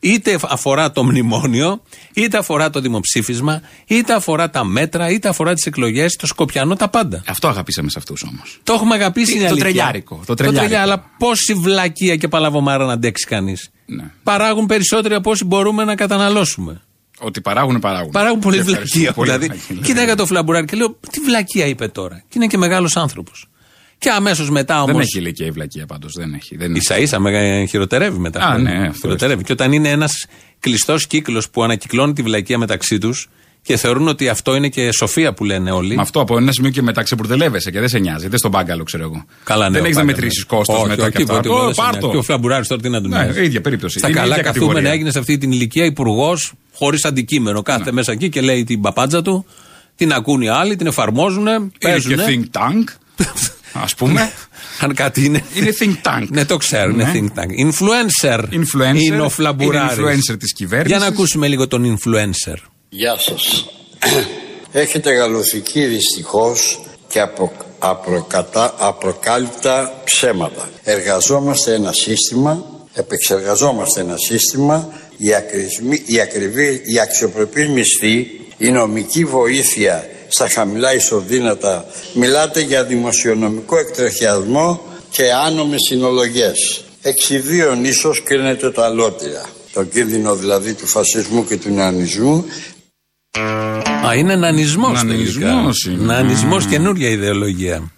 [0.00, 1.82] Είτε αφορά το μνημόνιο,
[2.14, 6.88] είτε αφορά το δημοψήφισμα, είτε αφορά τα μέτρα, είτε αφορά τις εκλογές, το Σκοπιανό, τα
[6.88, 7.22] πάντα.
[7.26, 8.58] Αυτό αγαπήσαμε σε αυτούς όμως.
[8.62, 9.64] Το έχουμε αγαπήσει Τι- είναι το αλήθεια.
[9.70, 10.64] τρελιάρικο, το τρελιάρικο.
[10.68, 13.70] τρελιά, αλλά πόση βλακεία και παλαβομάρα να αντέξει κανείς.
[13.86, 14.04] Ναι.
[14.22, 16.80] Παράγουν περισσότεροι από όσοι μπορούμε να καταναλώσουμε.
[17.18, 18.10] Ότι παράγουν, παράγουν.
[18.10, 19.12] Παράγουν πολύ Και ευχαριστώ βλακεία.
[19.14, 19.80] πολύ, δηλαδή, Βαγγέλη.
[19.86, 22.16] κοίταγα το φλαμπουράρι και λέω, τι βλακεία είπε τώρα.
[22.28, 23.46] Και είναι και μεγάλος άνθρωπος.
[23.98, 24.92] Και αμέσως μετά όμω.
[24.92, 26.12] Δεν έχει ηλικία η βλακεία πάντως.
[26.12, 26.56] Δεν έχει.
[26.56, 28.40] Δεν σα ίσα με χειροτερεύει μετά.
[28.40, 29.42] Α, ναι, αυτό χειροτερεύει.
[29.44, 30.12] Και όταν είναι ένας
[30.60, 33.28] κλειστός κύκλος που ανακυκλώνει τη βλακεία μεταξύ τους
[33.62, 35.94] και θεωρούν ότι αυτό είναι και σοφία που λένε όλοι.
[35.94, 38.28] Με αυτό από ένα σημείο και μετά ξεπουρτελεύεσαι και δεν σε νοιάζει.
[38.28, 39.24] Δεν στον μπάγκαλο, ξέρω εγώ.
[39.44, 40.20] Καλά, ναι, δεν ο έχεις να Πάγκαλος.
[40.20, 41.40] μετρήσεις κόστος Όχι, μετά όχι, και αυτά.
[41.40, 42.06] τίποτε, Ω, δεν σε πάρ' νοιάζει.
[42.06, 42.10] το.
[42.12, 43.44] Και ο Φλαμπουράρης τώρα τι να του Ναι, νοιάζει.
[43.44, 43.98] ίδια περίπτωση.
[43.98, 44.92] Στα Είναι καλά ίδια καθούμενα κατηγορία.
[44.96, 47.62] έγινε σε αυτή την ηλικία υπουργός χωρίς αντικείμενο.
[47.62, 49.46] Κάθεται μέσα εκεί και λέει την παπάντζα του,
[49.96, 51.46] την ακούν οι άλλοι, την εφαρμόζουν.
[51.46, 52.18] Είναι και Παίζουν.
[52.28, 52.84] think tank.
[53.76, 54.32] Α πούμε.
[54.80, 55.42] Αν κάτι είναι.
[55.54, 56.26] Είναι think tank.
[56.28, 57.12] Ναι, το ξέρω, είναι Ναι.
[57.14, 57.68] think tank.
[57.68, 58.38] Influencer.
[58.38, 59.00] Influencer.
[59.00, 59.96] Είναι ο Φλαμπουράρης.
[59.96, 60.96] Είναι influencer της κυβέρνησης.
[60.96, 62.56] Για να ακούσουμε λίγο τον influencer.
[62.88, 63.66] Γεια σας.
[64.72, 70.68] Έχετε γαλοθική δυστυχώς και απο, απροκατά, απροκάλυπτα ψέματα.
[70.82, 79.24] Εργαζόμαστε ένα σύστημα, επεξεργαζόμαστε ένα σύστημα, η, ακρισμη- η, ακριβή, η αξιοπρεπή μισθή, η νομική
[79.24, 81.84] βοήθεια στα χαμηλά ισοδύνατα.
[82.14, 86.84] Μιλάτε για δημοσιονομικό εκτροχιασμό και άνομες συνολογές.
[87.02, 89.42] Εξιδίων ίσως κρίνεται το αλότυρα.
[89.72, 92.44] Το κίνδυνο δηλαδή του φασισμού και του νεανισμού
[94.06, 95.46] Α, είναι νανισμός τελικά.
[95.46, 96.04] Νανισμός είναι.
[96.04, 97.92] Νανισμός, καινούρια ιδεολογία.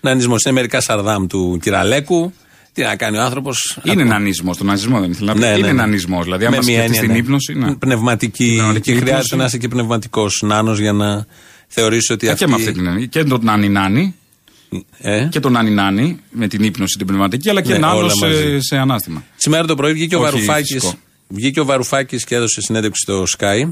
[0.00, 0.42] Νανισμός.
[0.44, 2.32] Είναι μερικά σαρδάμ του Κυραλέκου.
[2.72, 3.78] Τι να κάνει ο άνθρωπος.
[3.84, 4.56] Είναι νανισμός.
[4.56, 5.40] Το νανισμό δεν ήθελα να πει.
[5.40, 5.72] Ναι, ναι, είναι ναι.
[5.72, 6.24] νανισμός.
[6.24, 7.18] Δηλαδή, Με άμα μία σκεφτείς έννοια, την ναι.
[7.18, 7.54] ύπνοση.
[7.54, 7.74] Ναι.
[7.74, 8.52] Πνευματική.
[8.54, 9.36] Πνευματική Και χρειάζεται ύπνοση.
[9.36, 11.26] να είσαι και πνευματικός νάνος για να
[11.72, 12.44] θεωρήσει ότι Α, αυτή.
[12.44, 13.06] Και με αυτή την έννοια.
[13.06, 14.14] Και τον νάνι νάνι.
[14.98, 17.98] Ε; Και τον νάνι νάνι με την ύπνοση την πνευματική, αλλά και Ναι, ένα άλλο
[17.98, 18.34] όλα μαζί.
[18.42, 19.24] σε, σε ανάστημα.
[19.36, 20.72] Σήμερα το πρωί βγήκε ο Όχι Βαρουφάκη.
[20.72, 20.94] φυσικό.
[21.28, 23.70] Βγήκε ο Βαρουφάκης και έδωσε συνέντευξη στο Sky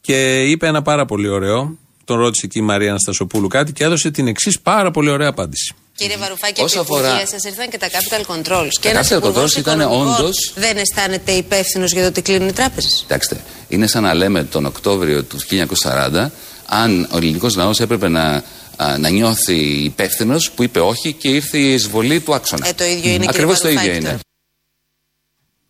[0.00, 1.78] και είπε ένα πάρα πολύ ωραίο.
[2.04, 5.74] Τον ρώτησε εκεί η Μαρία Αναστασοπούλου κάτι και έδωσε την εξής πάρα πολύ ωραία απάντηση.
[5.96, 8.68] Κύριε Βαρουφάκη, Όσο από αφορά- υπουργεία σα ήρθαν και τα capital controls.
[8.70, 12.22] Και Τα ένας capital υπουργός controls ήταν οικονομικών όντως- Δεν αισθάνεται υπεύθυνος για το ότι
[12.22, 12.98] κλείνουν οι τράπεζες.
[13.00, 16.32] Κοιτάξτε, είναι σαν να λέμε τον Οκτώβριο του 1940
[16.66, 18.42] αν ο ελληνικός λαός έπρεπε να,
[18.76, 22.68] α, να νιώθει υπεύθυνος που είπε όχι και ήρθε η εισβολή του άξονα.
[22.68, 24.18] Ε, το ίδιο είναι, κύριε Ακριβώς το ίδιο Βαρουφάκη, είναι.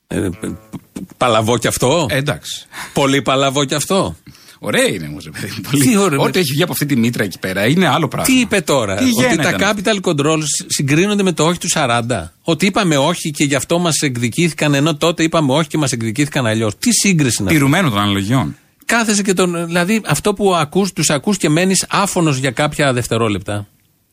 [0.09, 0.27] τώρα.
[0.27, 2.07] Ε, π- π- παλαβό κι αυτό.
[2.11, 2.67] Ε, εντάξει.
[2.93, 4.17] Πολύ παλαβό κι αυτό.
[4.59, 5.61] Ωραία είναι όμως, παιδί μου.
[5.71, 5.83] Πολύ.
[5.85, 8.27] Τι ωραίο, Ό,τι με- έχει βγει από αυτή τη μήτρα εκεί πέρα είναι άλλο πράγμα.
[8.27, 11.69] Τι είπε τώρα, Τι Ότι γέννα τα ήταν capital controls συγκρίνονται με το όχι του
[11.75, 12.01] 40.
[12.43, 16.47] Ότι είπαμε όχι και γι' αυτό μας εκδικήθηκαν, ενώ τότε είπαμε όχι και μας εκδικήθηκαν
[16.47, 16.79] αλλιώς.
[16.79, 18.57] Τι σύγκριση είναι αυτή; Τηρουμένο των αναλογιών.
[18.85, 19.67] Κάθεσαι και τον.
[19.67, 23.67] Δηλαδή αυτό που ακούς, τους ακούς και μένεις άφωνος για κάποια δευτερόλεπτα.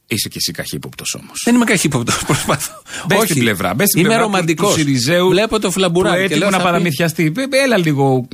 [0.08, 1.42] Είσαι και εσύ καχύποπτος όμως.
[1.46, 2.82] Δεν είμαι καχύποπτος, προσπαθώ.
[3.08, 3.28] Μπες Όχι.
[3.28, 3.74] στην πλευρά.
[3.74, 4.74] Μπες στην είμαι πλευρά του- ρομαντικός.
[4.74, 5.28] Του Συριζέου.
[5.30, 6.16] Βλέπω το φλαμπουράκι.
[6.16, 7.32] Που και έτοιμο λέω, να θα πει- παραμυθιαστεί.
[7.38, 8.28] Ε, Έλα λίγο.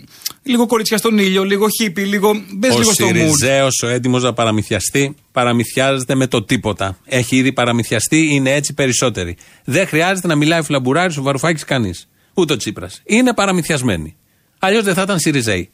[0.43, 2.31] Λίγο κοριτσιά στον ήλιο, λίγο χίπι, λίγο.
[2.53, 3.13] Μπες Ο λίγο στο mood.
[3.13, 6.97] Σιριζέος, ο έτοιμος να παραμυθιαστεί, παραμυθιάζεται με το τίποτα.
[7.05, 9.37] Έχει ήδη παραμυθιαστεί, είναι έτσι περισσότεροι.
[9.63, 12.07] Δεν χρειάζεται να μιλάει ο Φλαμπουράρης, ο Βαρουφάκης, κανείς.
[12.33, 13.01] Ούτε ο Τσίπρας.
[13.05, 14.15] Είναι παραμυθιασμένοι.
[14.59, 15.69] Αλλιώς δεν θα ήταν Σιριζέοι.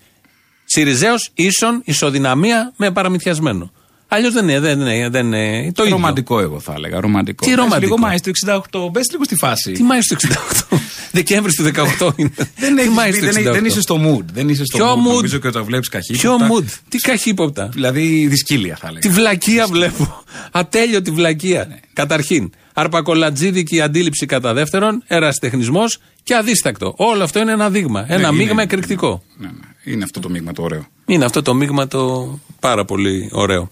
[0.76, 3.72] Σιριζέος ίσον ισοδυναμία με παραμυθιασμένο.
[4.08, 5.96] Αλλιώς δεν είναι, δεν είναι, δεν είναι το ίδιο.
[5.96, 7.00] Ρομαντικό, εγώ θα έλεγα.
[7.00, 7.44] Ρομαντικό.
[7.46, 8.60] Τι Πες ρομαντικό; Λίγο Μάης του 68.
[8.92, 9.72] Μπε λίγο στη φάση.
[9.72, 10.28] Τι Μάιο του
[10.72, 10.78] 68.
[11.12, 11.64] Δεκέμβρη του
[12.00, 12.32] 18 είναι.
[12.62, 13.52] Δεν, Τι έχεις Μάης μπει, του δεν, 68.
[13.52, 14.26] δεν είσαι στο mood.
[14.34, 14.98] Δεν είσαι στο Ποιο mood.
[15.08, 15.14] mood?
[15.14, 16.48] Νομίζω και όταν βλέπεις Ποιο καχύποπτα.
[16.56, 19.14] mood, τι καχύποπτα; Δηλαδή δυσκύλια θα Τη έλεγα.
[19.20, 20.24] βλακεία βλέπω.
[20.52, 21.80] Ατέλειωτη βλακεία.
[21.94, 26.94] Καταρχήν, αρπακολατζίδικη αντίληψη κατά δεύτερον, ερασιτεχνισμός και αδίστακτο.
[26.98, 28.06] Όλο αυτό είναι ένα δείγμα.
[28.08, 28.62] Ένα Ναι, μείγμα είναι.
[28.62, 29.24] εκρηκτικό.
[29.38, 29.54] Ναι, ναι.
[29.94, 30.86] Είναι αυτό το μείγμα το ωραίο.
[31.06, 33.68] Είναι αυτό το μείγμα το πάρα πολύ ωραίο.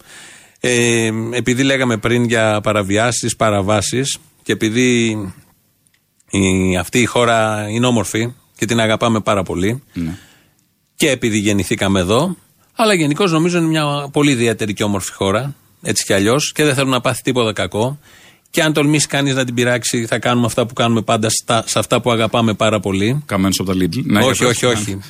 [0.60, 5.08] Ε, επειδή λέγαμε πριν για παραβιάσεις, παραβάσεις και επειδή
[6.30, 10.18] η, αυτή η χώρα είναι όμορφη και την αγαπάμε πάρα πολύ Ναι.
[10.94, 12.36] και επειδή γεννηθήκαμε εδώ,
[12.76, 16.74] αλλά γενικώς νομίζω είναι μια πολύ ιδιαίτερη και όμορφη χώρα, έτσι κι αλλιώς, και δεν
[16.74, 17.98] θέλω να πάθει τίποτα κακό.
[18.52, 21.78] Και αν τολμήσει κανείς να την πειράξει, θα κάνουμε αυτά που κάνουμε πάντα στα, σε
[21.78, 23.22] αυτά που αγαπάμε πάρα πολύ.
[23.26, 24.02] Καμένο από τα Lidl.
[24.04, 24.72] Ναι, όχι, για όχι, πες.
[24.72, 25.00] όχι.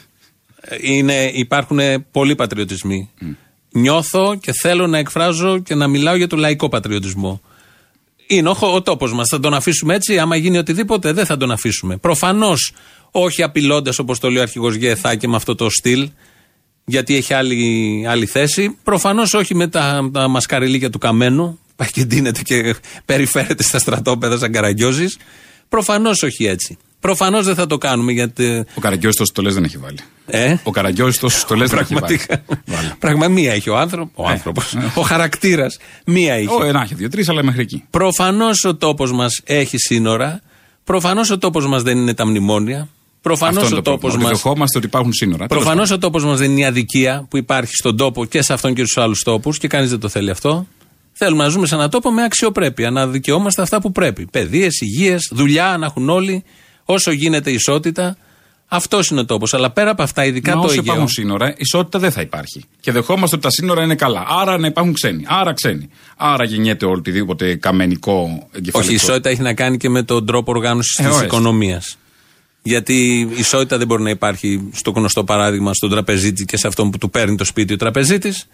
[0.80, 1.78] Είναι, υπάρχουν
[2.10, 3.10] πολλοί πατριωτισμοί.
[3.70, 7.40] Νιώθω και θέλω να εκφράζω και να μιλάω για το λαϊκό πατριωτισμό.
[8.26, 9.28] Είναι ο, ο τόπος μας.
[9.28, 10.18] Θα τον αφήσουμε έτσι.
[10.18, 11.96] Άμα γίνει οτιδήποτε, δεν θα τον αφήσουμε.
[11.96, 12.72] Προφανώς
[13.10, 16.10] όχι απειλώντας, όπως το λέει ο αρχηγός Γεθά και με αυτό το στυλ,
[16.84, 18.76] γιατί έχει άλλη, άλλη θέση.
[18.82, 21.58] Προφανώς όχι με τα, τα μασκαριλίκια του καμένου.
[21.82, 25.16] Πάει και ντύνεται και περιφέρεται στα στρατόπεδα σαν καραγκιόζης.
[25.68, 26.76] Προφανώς όχι έτσι.
[27.00, 28.64] Προφανώς δεν θα το κάνουμε γιατί.
[28.74, 29.98] Ο Καραγκιόζης τόσες στολές δεν έχει βάλει.
[30.26, 32.18] Ε; Ο Καραγκιόζης τόσες στολές δεν έχει βάλει.
[32.26, 32.62] Πραγματικά.
[32.66, 32.94] Βάλε.
[32.98, 34.22] Πράγμα μία έχει ο άνθρωπο.
[34.24, 34.74] Ο, Ε, άνθρωπος.
[34.74, 34.92] ε.
[34.94, 35.78] ο χαρακτήρας.
[36.06, 36.48] Μία έχει.
[36.60, 37.84] Ω, ένα έχει δύο-τρει, αλλά μέχρι εκεί.
[37.90, 40.40] Προφανώς ο τόπος μας έχει σύνορα.
[40.84, 42.88] Προφανώς ο τόπος μας δεν είναι τα μνημόνια.
[43.20, 44.24] Προφανώς Αυτό είναι ο το τόπος πρόβλημα.
[44.24, 44.30] μα.
[44.34, 45.46] Ότι δεχόμαστε ότι υπάρχουν σύνορα.
[45.46, 48.52] Τέλος Προφανώς ο τόπος μας δεν είναι η αδικία που υπάρχει στον τόπο και σε
[48.52, 50.66] αυτόν και στους άλλους τόπους και κανείς δεν το θέλει αυτό.
[51.24, 54.26] Θέλουμε να ζούμε σε έναν τόπο με αξιοπρέπεια, να δικαιόμαστε αυτά που πρέπει.
[54.30, 56.44] Παιδείες, υγείε, δουλειά να έχουν όλοι,
[56.84, 58.16] όσο γίνεται ισότητα.
[58.68, 59.54] Αυτός είναι ο τόπος.
[59.54, 60.84] Αλλά πέρα από αυτά, ειδικά Μα το όσο Αιγαίο.
[60.84, 62.64] υπάρχουν σύνορα, ισότητα δεν θα υπάρχει.
[62.80, 64.24] Και δεχόμαστε ότι τα σύνορα είναι καλά.
[64.28, 65.24] Άρα να υπάρχουν ξένοι.
[65.28, 65.88] Άρα ξένοι.
[66.16, 68.78] Άρα γεννιέται οτιδήποτε καμενικό εγκεφαλικό.
[68.78, 71.24] Όχι, η ισότητα έχει να κάνει και με τον τρόπο οργάνωσης Ε, της ορίστε.
[71.26, 71.96] οικονομίας.
[72.62, 76.90] Γιατί η ισότητα δεν μπορεί να υπάρχει στο γνωστό παράδειγμα στον τραπεζίτη και σε αυτόν
[76.90, 78.46] που του παίρνει το σπίτι ο τραπεζίτης.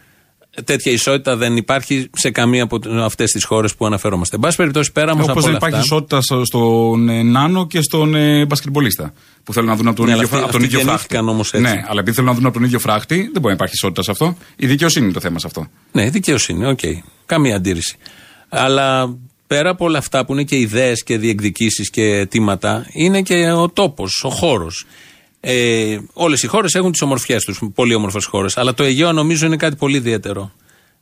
[0.64, 4.34] Τέτοια ισότητα δεν υπάρχει σε καμία από αυτές τις χώρες που αναφερόμαστε.
[4.36, 5.94] Εν πάση περιπτώσει, πέρα όμω από Όπως δεν όλα υπάρχει αυτά.
[5.94, 9.12] ισότητα στο- στον ε, Νάνο και στον ε, μπασκετμπολίστα.
[9.44, 11.06] Που θέλουν να δουν από τον Ναι, αλλά ίδιο, αυτοί- από τον αυτοί ίδιο φράχτη.
[11.14, 11.74] γεννήθηκαν όμως έτσι.
[11.74, 14.02] Ναι, αλλά επειδή θέλουν να δουν από τον ίδιο φράχτη, δεν μπορεί να υπάρχει ισότητα
[14.02, 14.36] σε αυτό.
[14.56, 15.66] Η δικαιοσύνη είναι το θέμα σε αυτό.
[15.92, 16.78] Ναι, δικαιοσύνη, οκ.
[17.26, 17.96] Καμία αντίρρηση.
[18.48, 19.16] Αλλά
[19.46, 23.68] πέρα από όλα αυτά που είναι και ιδέες και διεκδικήσεις και αιτήματα, είναι και ο
[23.68, 24.86] τόπος, ο χώρος.
[25.40, 28.57] Ε, Όλες οι χώρες έχουν τις ομορφιές τους, πολύ όμορφες χώρες.
[28.57, 30.53] Αλλά το Αιγαίο νομίζω είναι κάτι πολύ ιδιαίτερο.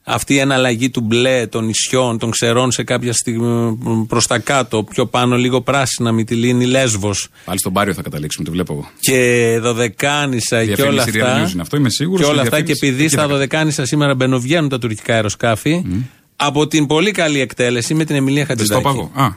[0.08, 4.82] Αυτή η εναλλαγή του μπλε των νησιών, των ξερών σε κάποια στιγμή προς τα κάτω,
[4.82, 8.90] πιο πάνω λίγο πράσινα, Μυτιλίνη, Λέσβος Πάλι στον Πάριο θα καταλήξουμε, το βλέπω εγώ.
[9.00, 11.46] και Δωδεκάνησα και όλα Διαφήμιση Real αυτά.
[11.46, 13.26] News είναι αυτό, είμαι σίγουρος, Και όλα η αυτά και διαφήμιση επειδή εκεί στα θα
[13.26, 13.38] κάνει.
[13.38, 15.84] Δωδεκάνησα σήμερα μπαινοβγαίνουν τα τουρκικά αεροσκάφη,
[16.36, 19.34] από την πολύ καλή εκτέλεση με την Εμιλία Δεν στο είπα Χατζηδάκη.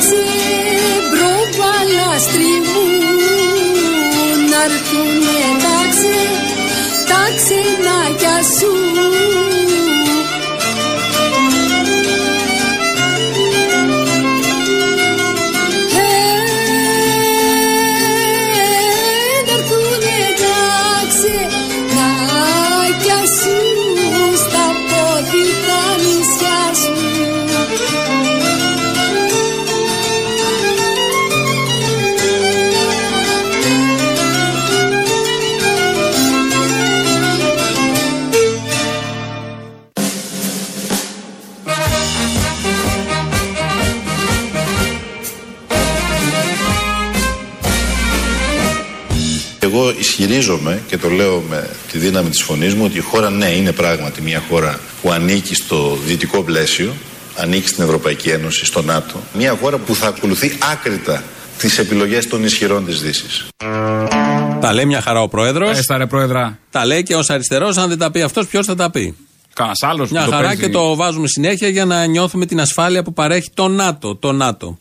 [0.00, 2.82] Τα ξεμπροβαλάστρι μου
[4.50, 6.20] Να'ρθουνε τα ξε,
[7.08, 8.72] τα ξενάκια σου
[50.30, 53.72] ισχυρίζομαι και το λέω με τη δύναμη της φωνής μου ότι η χώρα ναι είναι
[53.72, 56.92] πράγματι μια χώρα που ανήκει στο δυτικό πλαίσιο,
[57.36, 59.14] ανήκει στην Ευρωπαϊκή Ένωση, στο ΝΑΤΟ.
[59.32, 61.22] Μια χώρα που θα ακολουθεί άκρητα
[61.58, 63.46] τις επιλογές των ισχυρών της Δύσης.
[64.60, 65.78] Τα λέει μια χαρά ο πρόεδρος.
[65.78, 66.58] Έστα ρε πρόεδρα.
[66.70, 67.76] Τα λέει και ως αριστερός.
[67.76, 69.16] Αν δεν τα πει αυτός, ποιος θα τα πει;
[69.54, 73.50] Κανένας άλλος Μια χαρά και το βάζουμε συνέχεια για να νιώθουμε την ασφάλεια που παρέχει
[73.54, 74.16] το ΝΑΤΟ.
[74.16, 74.78] Το ΝΑΤΟ.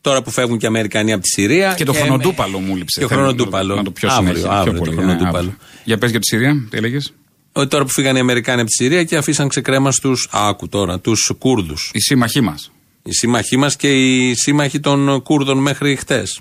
[0.00, 1.74] Τώρα που φεύγουν και οι Αμερικανοί από τη Συρία.
[1.76, 2.98] Και το χρονοτούπαλο μου λείψε.
[2.98, 3.74] Και ο Θέλω χρονοτούπαλο.
[3.74, 4.50] Να το πιο Αύριο, συνέχεια.
[4.58, 4.96] αύριο πιο το πολύ.
[4.96, 5.36] χρονοτούπαλο.
[5.36, 5.56] αύριο.
[5.84, 7.12] Για πες για τη Συρία, τι έλεγες;
[7.52, 10.12] Ότι τώρα που φύγανε οι Αμερικάνοι από τη Συρία και αφήσαν ξεκρέμας στου.
[10.30, 11.90] Άκου τώρα, τους Κούρδους.
[11.94, 12.70] Οι σύμμαχοί μας.
[13.02, 16.40] Οι σύμμαχοί μας και οι σύμμαχοι των Κούρδων μέχρι χτες.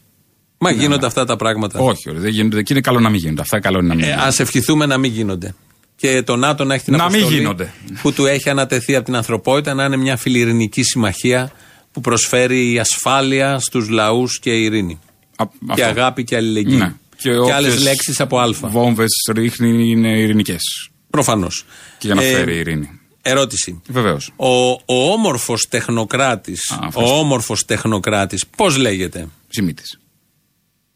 [0.58, 1.80] Μα γίνονται αυτά τα πράγματα.
[1.82, 2.64] Ναι, Όχι, ωραία, δεν γίνονται.
[2.64, 3.42] Και είναι καλό να μην γίνονται.
[3.42, 4.28] Αυτά καλό είναι να μην Ε, γίνονται.
[4.28, 5.54] Α ευχηθούμε να μην γίνονται.
[5.96, 7.74] Και το ΝΑΤΟ να έχει την Να μην αποστολή γίνονται.
[8.02, 11.52] που του έχει ανατεθεί από την ανθρωπότητα να είναι μια φιλιρινική συμμαχία
[11.92, 15.00] που προσφέρει ασφάλεια στους λαούς και ειρήνη.
[15.36, 15.86] Α- Και αυτό.
[15.86, 16.78] αγάπη και αλληλεγγύη.
[16.80, 16.94] Ναι.
[17.18, 18.50] Και, όποιες άλλες λέξεις από α.
[18.62, 20.90] Βόμβες ρίχνει είναι ειρηνικές.
[21.10, 21.66] Προφανώς.
[21.98, 23.00] Και για να Ε, φέρει ειρήνη.
[23.22, 23.82] Ερώτηση.
[23.88, 24.32] Βεβαίως.
[24.36, 27.20] Ο, ο όμορφος τεχνοκράτης, Α, ο ευχαριστώ.
[27.20, 30.00] όμορφος τεχνοκράτης, πώς λέγεται; Ζημίτης.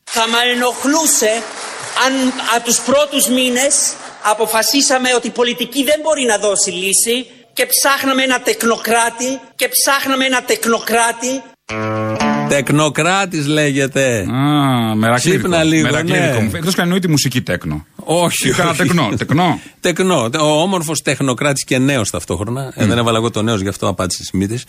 [0.04, 1.32] Θα με ενοχλούσε
[2.06, 2.14] αν
[2.56, 8.24] από τους πρώτους μήνες αποφασίσαμε ότι η πολιτική δεν μπορεί να δώσει λύση και ψάχναμε
[8.24, 11.42] ένα τεκνοκράτη και ψάχναμε ένα τεκνοκράτη
[12.50, 14.26] Τεκνοκράτης λέγεται.
[14.32, 15.42] Α, μερακλήδικο.
[15.42, 16.42] Ξύπνα λίγο, Μερακλήδικο.
[16.42, 16.58] ναι.
[16.58, 17.86] Εκτός και αν εννοεί τη μουσική τέκνο.
[17.96, 18.78] Όχι, Κάνα όχι.
[18.78, 19.10] τεκνό.
[19.18, 19.60] Τεκνό.
[19.80, 20.30] Τεκνό.
[20.39, 22.74] Ο όμορφος τεχνοκράτης και νέος ταυτόχρονα.
[22.76, 24.60] Ε, δεν έβαλα εγώ το νέος, γι' αυτό απάντησε Σιμίτη.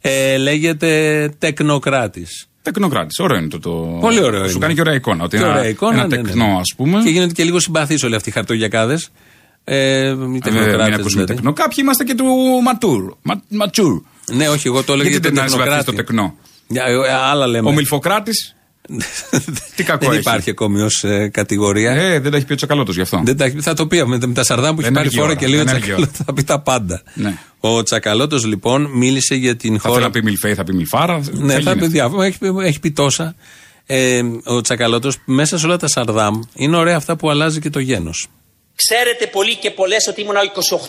[0.00, 2.26] Ε, λέγεται τεκνοκράτη.
[2.62, 3.22] Τεκνοκράτη.
[3.22, 3.58] Ωραίο είναι το.
[3.58, 3.70] το...
[4.00, 4.58] Πολύ ωραίο Σου είναι.
[4.58, 5.24] κάνει και ωραία εικόνα.
[5.24, 6.52] Ότι Και ένα, ωραία εικόνα, ένα ναι, ναι, τεκνό, ναι.
[6.58, 7.02] ας πούμε.
[7.02, 9.10] Και γίνονται και λίγο συμπαθεί όλοι αυτοί οι χαρτογιακάδες.
[9.68, 10.94] Ε, οι Ε, Μην τεχνοκράτες.
[10.94, 11.34] ακούσουμε δηλαδή.
[11.34, 11.52] τεκνό.
[11.52, 12.24] Κάποιοι είμαστε και του
[12.64, 13.14] ματούρ.
[13.22, 14.02] Μα, ματσούρ.
[14.32, 15.84] Ναι, όχι, εγώ το έλεγα Γιατί για δεν τον να συμπαθεί τεχνοκράτη.
[15.84, 16.34] το τεκνό.
[16.68, 17.68] Για, ε, άλλα λέμε.
[17.68, 18.50] Ο Μιλφοκράτης.
[19.76, 20.18] Τι κακό δεν έχει.
[20.20, 21.90] υπάρχει ακόμη ως κατηγορία.
[21.92, 23.20] Ε, δεν τα έχει πει ο τσακαλώτο γι' αυτό.
[23.24, 25.28] Δεν τα, θα το πει με, με τα σαρδάμ που έχει Δεν πάρει αργεί φορά
[25.30, 27.02] ώρα, και λέει ο δεν αργεί Τσακαλώτο θα πει τα πάντα.
[27.14, 27.38] Ναι.
[27.60, 30.04] Ο Τσακαλώτος λοιπόν μίλησε για την Θα θέλει χώρα.
[30.04, 31.20] να πει Μιλφέη, θα πει Μιλφάρα.
[31.32, 31.76] Ναι, θα γίνει.
[31.80, 32.24] πει διάφορα.
[32.24, 33.34] Έχει, πει- έχει πει τόσα.
[33.86, 37.78] Ε, ο Τσακαλώτος μέσα σε όλα τα σαρδάμ είναι ωραία αυτά που αλλάζει και το
[37.78, 38.26] γένος.
[38.76, 40.40] Ξέρετε πολύ και πολλές ότι ήμουνα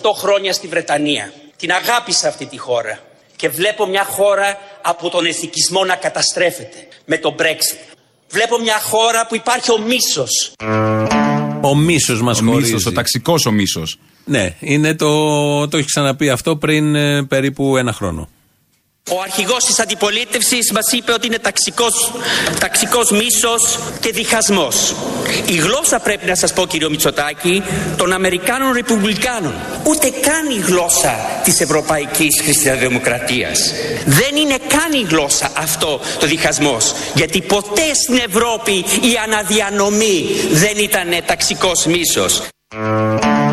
[0.02, 1.34] 28 χρόνια στη Βρετανία.
[1.58, 3.00] Την αγάπησα αυτή τη χώρα.
[3.36, 7.96] Και βλέπω μια χώρα από τον εθικισμό να καταστρέφεται με το Brexit.
[8.30, 10.52] Βλέπω μια χώρα που υπάρχει ο μίσος.
[11.62, 12.74] Ο μίσος μας Ο χωρίζει.
[12.74, 14.00] μίσο, ο ταξικός ο μίσος.
[14.26, 18.30] Ναι, είναι το, το έχει ξαναπεί αυτό πριν ε, περίπου ένα χρόνο.
[19.10, 22.12] Ο αρχηγός της αντιπολίτευσης μας είπε ότι είναι ταξικός,
[22.60, 24.96] ταξικός μίσος και διχασμός.
[25.46, 27.64] Η γλώσσα πρέπει να σας πω κύριο Μητσοτάκη
[27.98, 29.54] των Αμερικάνων Ρεπουμπλικάνων.
[29.84, 33.72] Ούτε καν η γλώσσα της Ευρωπαϊκής Χριστιανοδημοκρατίας.
[34.06, 36.94] Δεν είναι καν η γλώσσα αυτό το διχασμός.
[37.16, 42.42] Γιατί ποτέ στην Ευρώπη η αναδιανομή δεν ήταν ταξικός μίσος.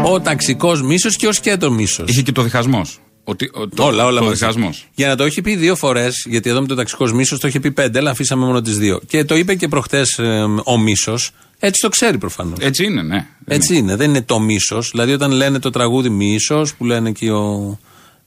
[0.03, 2.09] Ο ταξικός μίσος και ο σκέτο μίσος.
[2.11, 2.99] Είχε και το διχασμός.
[3.25, 4.37] Ότι, ο- το, όλα, όλα το μαζί.
[4.39, 4.87] διχασμός.
[4.95, 7.61] Για να το έχει πει δύο φορές, γιατί εδώ με το ταξικό μίσος το είχε
[7.61, 9.01] πει πέντε, αλλά αφήσαμε μόνο τις δύο.
[9.07, 10.21] Και το είπε και προχτές
[10.65, 11.31] ο μίσος.
[11.59, 12.59] Έτσι το ξέρει προφανώς.
[12.61, 13.27] Έτσι είναι, ναι.
[13.47, 14.91] Έτσι είναι, δεν είναι το μίσος.
[14.91, 17.79] Δηλαδή, όταν λένε το τραγούδι Μίσος, που λένε και ο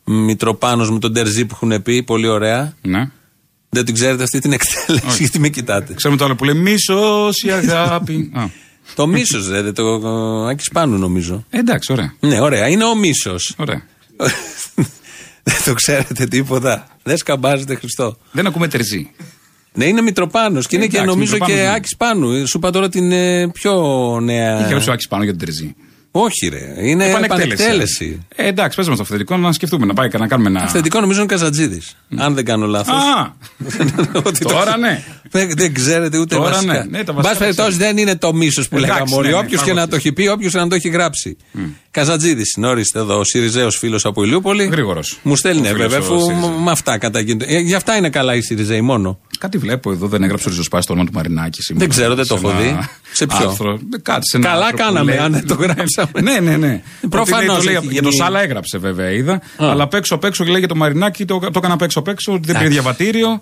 [0.03, 2.73] Μητροπάνος με τον Τερζή που έχουν πει, πολύ ωραία.
[2.81, 3.09] Ναι.
[3.69, 5.93] Δεν την ξέρετε αυτή την εκτέλεση, γιατί με κοιτάτε.
[5.93, 8.31] Ξέρουμε το άλλο που λέει Μίσος η αγάπη.
[8.33, 8.43] Α.
[8.95, 9.83] το μίσος, δεν το
[10.47, 11.45] Άκης Πάνου νομίζω.
[11.49, 12.13] Ε, εντάξει, ωραία.
[12.19, 13.53] Ναι, ωραία, είναι ο μίσος.
[13.57, 13.83] ωραία.
[15.65, 16.87] το ξέρετε τίποτα.
[17.03, 18.17] Δεν σκαμπάζετε Χριστό.
[18.31, 19.11] Δεν ακούμε τερζή.
[19.73, 21.75] Ναι, είναι Μητροπάνος και είναι και Εντάξει, νομίζω και Μητροπάνος, ναι.
[21.75, 22.47] Άκης Πάνου.
[22.47, 23.73] Σου είπα τώρα την ε, πιο
[24.19, 24.59] νέα.
[24.59, 25.75] Είχε ρίξει ο Άκης πάνω για την τερζή.
[26.19, 26.87] Όχι, ρε.
[26.87, 28.25] Είναι επανεκτέλεση.
[28.35, 30.61] Ε, εντάξει, πες μας το αυθεντικό να σκεφτούμε, να πάει να κάνουμε ένα.
[30.61, 31.81] Αυθεντικό νομίζω είναι Καζατζίδη.
[32.17, 32.95] Αν δεν κάνω λάθος.
[32.95, 33.35] Α!
[34.53, 35.03] Τώρα ναι.
[35.31, 36.73] Δεν, δεν ξέρετε ούτε Τώρα βασικά.
[36.73, 36.79] ναι.
[36.97, 37.85] Ναι, τα βασικά Μπας τα περιπτώσει ξέρω.
[37.85, 39.27] δεν είναι το μίσος που Εντάξει, λέγαμε όλοι.
[39.27, 39.85] ναι, ναι, Όποιος και πράγματι.
[39.85, 41.37] να το έχει πει, όποιος να το έχει γράψει.
[41.91, 44.65] Καζατζίδη είναι, ορίστε εδώ, ο Σιριζέος φίλος από Ηλιούπολη.
[44.65, 45.19] Γρήγορος.
[45.23, 46.51] Μου στέλνει, Ο φίλος βέβαια, ο αφού Σιριζέος.
[46.63, 47.45] με αυτά καταγίνονται.
[47.45, 49.19] Ε, Γι' αυτά είναι καλά οι Σιριζέοι μόνο.
[49.37, 51.85] Κάτι βλέπω εδώ, δεν έγραψε ο Ριζοσπάσης το όνομα του Μαρινάκη σήμερα.
[51.85, 52.87] Δεν ξέρω, δεν το Σε έχω ένα δει.
[53.11, 53.71] Σε ποιο; Άρθρο.
[53.73, 56.21] Ε, Κάτι σε ένα Καλά άρθρο που κάναμε, λέει- αν δεν το γράψαμε.
[56.21, 56.81] ναι, ναι, ναι.
[57.09, 59.41] Προφανώς Ότι λέει, το λέει, έχει για το γίνει- Σάλα έγραψε βέβαια, είδα.
[59.57, 62.07] Αλλά απ' έξω απ' έξω λέει για το Μαρινάκη, το, το έκανα απ' έξω απ'
[62.07, 62.81] έξω, ότι δεν πήρε Εντάξει.
[62.81, 63.41] διαβατήριο.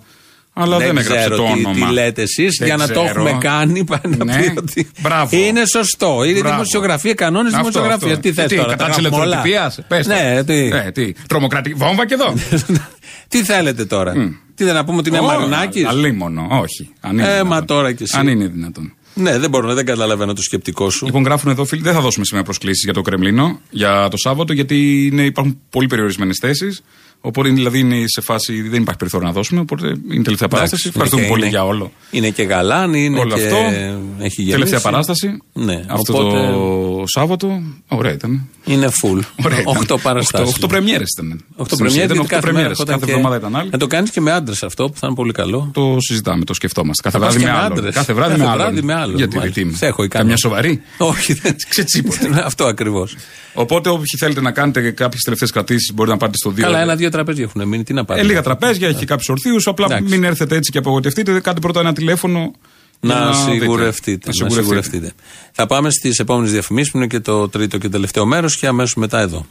[0.58, 1.86] Αλλά δεν, έγραψε ξέρω το τι, όνομα.
[1.86, 3.06] τι λέτε εσείς Δεν για να το ξέρω.
[3.26, 3.84] έχουμε κάνει.
[3.90, 4.36] Πάει να Ναι.
[4.36, 5.36] πει ότι Μπράβο.
[5.36, 6.24] είναι σωστό.
[6.24, 6.54] Είναι Μπράβο.
[6.54, 8.10] δημοσιογραφία, κανόνες Αυτό, δημοσιογραφίας.
[8.10, 8.22] αυτό.
[8.28, 9.84] Τι θες τι, τώρα, κατά τα τη γράφουμε όλα; ελευθεροτυπία.
[9.88, 10.12] Πες το.
[10.14, 10.76] Ναι, τι.
[10.86, 11.12] Ε, τι.
[11.28, 12.34] Τρομοκρατική βόμβα και εδώ.
[13.28, 14.12] τι θέλετε τώρα;
[14.56, 16.90] Τι δεν να πούμε ότι είναι Ω, Μαρινάκης; Αλίμονο, όχι.
[17.00, 17.66] Αν είναι Ε, μα δυνατόν.
[17.66, 18.16] τώρα κι εσύ.
[18.18, 18.92] Αν είναι δυνατόν.
[19.14, 21.04] Ναι, δεν μπορώ, δεν καταλαβαίνω το σκεπτικό σου.
[21.06, 24.52] Λοιπόν, γράφουν εδώ φίλοι, δεν θα δώσουμε σήμερα προσκλήσεις για το Κρεμλίνο για το Σάββατο,
[24.52, 26.82] γιατί είναι, υπάρχουν πολύ περιορισμένες θέσεις.
[27.20, 29.60] Οπότε δηλαδή είναι σε φάση, δεν υπάρχει περιθώριο να δώσουμε.
[29.60, 30.88] Οπότε είναι τελευταία παράσταση.
[30.88, 31.92] Εντάξει, Ευχαριστούμε είναι πολύ και- για όλο.
[32.10, 33.56] Είναι και γαλάνη, είναι Όλο και αυτό.
[33.56, 34.50] έχει γεμίσει.
[34.50, 35.38] Τελευταία παράσταση.
[35.52, 37.62] Ναι, Αυτό οπότε το Σάββατο.
[37.88, 38.48] Ωραία ήταν.
[38.64, 39.20] είναι full.
[39.44, 39.76] Ωραία ήταν.
[39.76, 40.48] Οχτώ παραστάσεις.
[40.48, 41.44] Οχτώ πρεμιέρες ήταν.
[41.56, 42.78] Οχτώ Στην ουσία πρεμιέρες, ήταν γιατί οχτώ κάθε μέρα πρεμιέρες.
[42.78, 43.70] ερχόταν Κάθε και- εβδομάδα ήταν άλλη.
[43.70, 45.70] Να το κάνεις και με άντρες αυτό που θα είναι πολύ καλό.
[45.74, 47.02] Το συζητάμε, το σκεφτόμαστε.
[47.02, 47.78] Κάθε Θα πας βράδυ και με με άλλον.
[47.78, 47.94] άντρες.
[47.94, 48.84] Κάθε βράδυ Κάθε με βράδυ άλλον.
[48.84, 49.60] με άλλον, Γιατί μάλιστα.
[49.60, 49.74] τι μου.
[49.76, 50.22] Σε έχω ικανό.
[50.22, 52.30] Καμιά σοβαρή; Όχι, δεν Ξετσίποτε.
[52.50, 53.16] Αυτό ακριβώς.
[53.54, 56.60] Οπότε, όποιοι θέλετε να κάνετε κάποιες τελευταίες κρατήσεις, μπορείτε να πάτε στο 2.
[56.62, 57.82] Καλά, ένα-δύο τραπέζια έχουν μείνει.
[57.82, 59.66] Τι να πάρει; Ε, λίγα τραπέζια, έχει και κάποιους ορθίους.
[59.66, 60.08] Απλά Εντάξει.
[60.08, 61.40] μην έρθετε έτσι και απογοητευτείτε.
[61.40, 62.52] Κάντε πρώτα ένα τηλέφωνο.
[63.00, 63.50] για Να δείτε.
[63.58, 64.30] σιγουρευτείτε.
[64.34, 65.12] Να Να σιγουρευτείτε.
[65.52, 68.94] Θα πάμε στις επόμενες διαφημίσεις που είναι και το τρίτο και τελευταίο μέρος και αμέσως
[68.94, 69.46] μετά εδώ.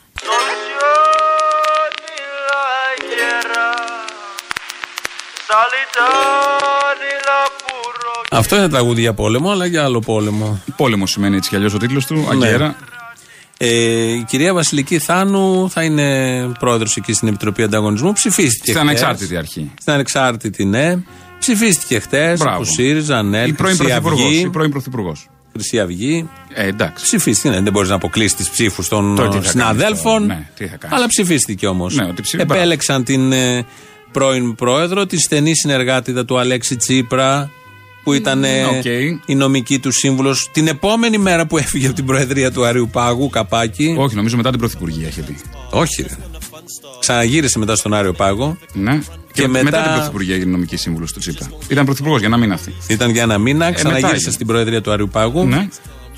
[8.32, 10.62] Αυτό είναι τραγούδι για πόλεμο, αλλά για άλλο πόλεμο.
[10.76, 12.28] Πόλεμο σημαίνει έτσι κι αλλιώς ο τίτλος του.
[12.38, 12.76] Ναι.
[13.60, 13.76] Αγγέρα.
[13.78, 18.14] Ε, η κυρία Βασιλική Θάνου θα είναι πρόεδρος εκεί στην Επιτροπή Ανταγωνισμού.
[18.14, 18.72] Ψηφίστηκε.
[18.72, 18.82] Στην χτες.
[18.82, 19.72] ανεξάρτητη αρχή.
[19.80, 20.96] Στην ανεξάρτητη, ναι.
[21.40, 22.56] Ψηφίστηκε χτε Μπράβο.
[22.56, 24.26] από ΣΥΡΙΖΑ, ΑΝΕΛ, Η πρώην Χρυσή πρωθυπουργός.
[24.28, 24.40] Αυγή.
[24.46, 25.30] Η πρώην πρωθυπουργός.
[25.54, 26.30] Χρυσή Αυγή.
[26.54, 27.04] Ε, εντάξει.
[27.04, 29.96] Ψηφίστηκε, ναι, δεν μπορείς να αποκλείσεις τις ψήφους των Τώρα τι θα συναδέλφων.
[30.14, 30.98] κάνεις τώρα, ναι, τι θα κάνεις.
[30.98, 31.96] αλλά ψηφίστηκε όμως.
[31.96, 33.66] Ναι, ότι ψη- Επέλεξαν την ε,
[34.12, 37.50] πρώην πρόεδρο, τη στενή συνεργάτιδα του Αλέξη Τσίπρα,
[38.06, 38.86] που ήταν ε, οκ.
[39.26, 43.30] η νομική του σύμβουλος την επόμενη μέρα που έφυγε από την προεδρία του Αριού Πάγου,
[43.30, 43.96] καπάκι.
[43.98, 45.38] Όχι, νομίζω μετά την πρωθυπουργία είχε πει.
[45.70, 46.08] Όχι, ρε.
[47.00, 48.58] Ξαναγύρισε μετά στον Άριο Πάγο.
[48.74, 49.00] Ναι.
[49.34, 49.82] Και, μετά- μετά...
[49.82, 51.48] την πρωθυπουργία έγινε νομική σύμβουλος του Τσίπρα.
[51.68, 52.74] Ήταν πρωθυπουργός για να μην αυτή.
[52.88, 54.32] Ήταν για ένα μήνα, ξαναγύρισε έγινε.
[54.32, 55.46] στην προεδρία του Αριού Πάγου.
[55.46, 55.68] Ναι.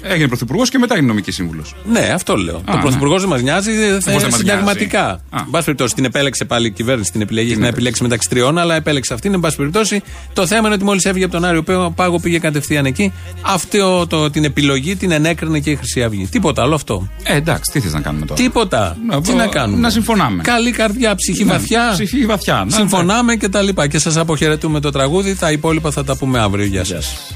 [0.02, 1.76] Έγινε πρωθυπουργός και μετά έγινε νομική σύμβουλος.
[1.92, 2.62] Ναι, αυτό λέω.
[2.66, 2.82] το ναι.
[2.82, 5.02] πρωθυπουργός δεν μας νοιάζει, θα δεν είναι μας συνταγματικά.
[5.02, 5.14] νοιάζει.
[5.30, 5.40] Α.
[5.40, 7.46] Εν πάση περιπτώσει, την επέλεξε πάλι η κυβέρνηση την επιλογή.
[7.52, 7.78] Έχει να επέλεξε.
[7.80, 9.34] επιλέξει μεταξύ τριών, αλλά επέλεξε αυτήν.
[9.34, 10.02] Εν πάση περιπτώσει,
[10.34, 11.64] το θέμα είναι ότι μόλις έφυγε από τον Άριο
[11.96, 13.14] Πάγο πήγε κατευθείαν εκεί.
[13.42, 16.28] Αυτό το, την επιλογή την ενέκρινε και η Χρυσή Αυγή.
[16.32, 17.08] Τίποτα άλλο αυτό.
[17.24, 18.98] Ε, εντάξει, τι θες να κάνουμε τώρα; Τίποτα.
[19.08, 20.42] Να Τι πω- να κάνουμε; να συμφωνάμε.
[20.44, 21.90] Καλή καρδιά, ψυχή Ναι, βαθιά.
[21.94, 23.88] ψυχή βαθιά, ναι, Συμφωνάμε και τα λοιπά.
[23.88, 25.36] Και σας αποχαιρετούμε το τραγούδι.
[25.36, 26.66] Τα υπόλοιπα θα τα πούμε αύριο.
[26.66, 27.36] Γεια σας.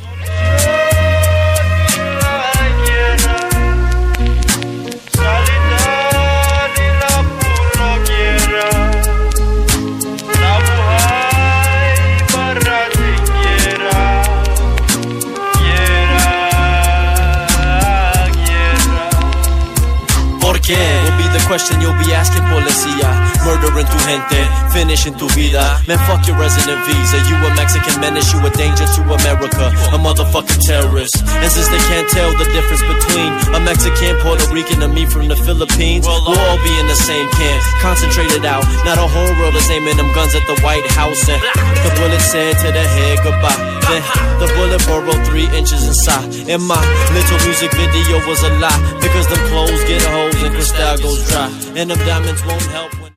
[21.52, 23.31] Question you'll be asking policía.
[23.42, 24.40] Murdering tu gente,
[24.70, 25.82] finishing tu vida.
[25.90, 27.18] Man, fuck your resident visa.
[27.26, 29.66] You a Mexican menace, you a danger to America.
[29.92, 31.18] A motherfucking terrorist.
[31.26, 35.28] And since they can't tell the difference between a Mexican, Puerto Rican, and me from
[35.28, 37.62] the Philippines, we'll all uh, be in the same camp.
[37.82, 38.62] Concentrated out.
[38.86, 41.26] Now the whole world is aiming them guns at the White House.
[41.26, 41.42] And
[41.82, 43.58] the bullet said to the head goodbye.
[43.90, 44.06] Then
[44.38, 46.30] the bullet burrowed three inches inside.
[46.46, 46.78] And my
[47.18, 48.82] little music video was a lie.
[49.02, 51.50] Because them clothes get holes and crystal goes dry.
[51.74, 53.02] And them diamonds won't help.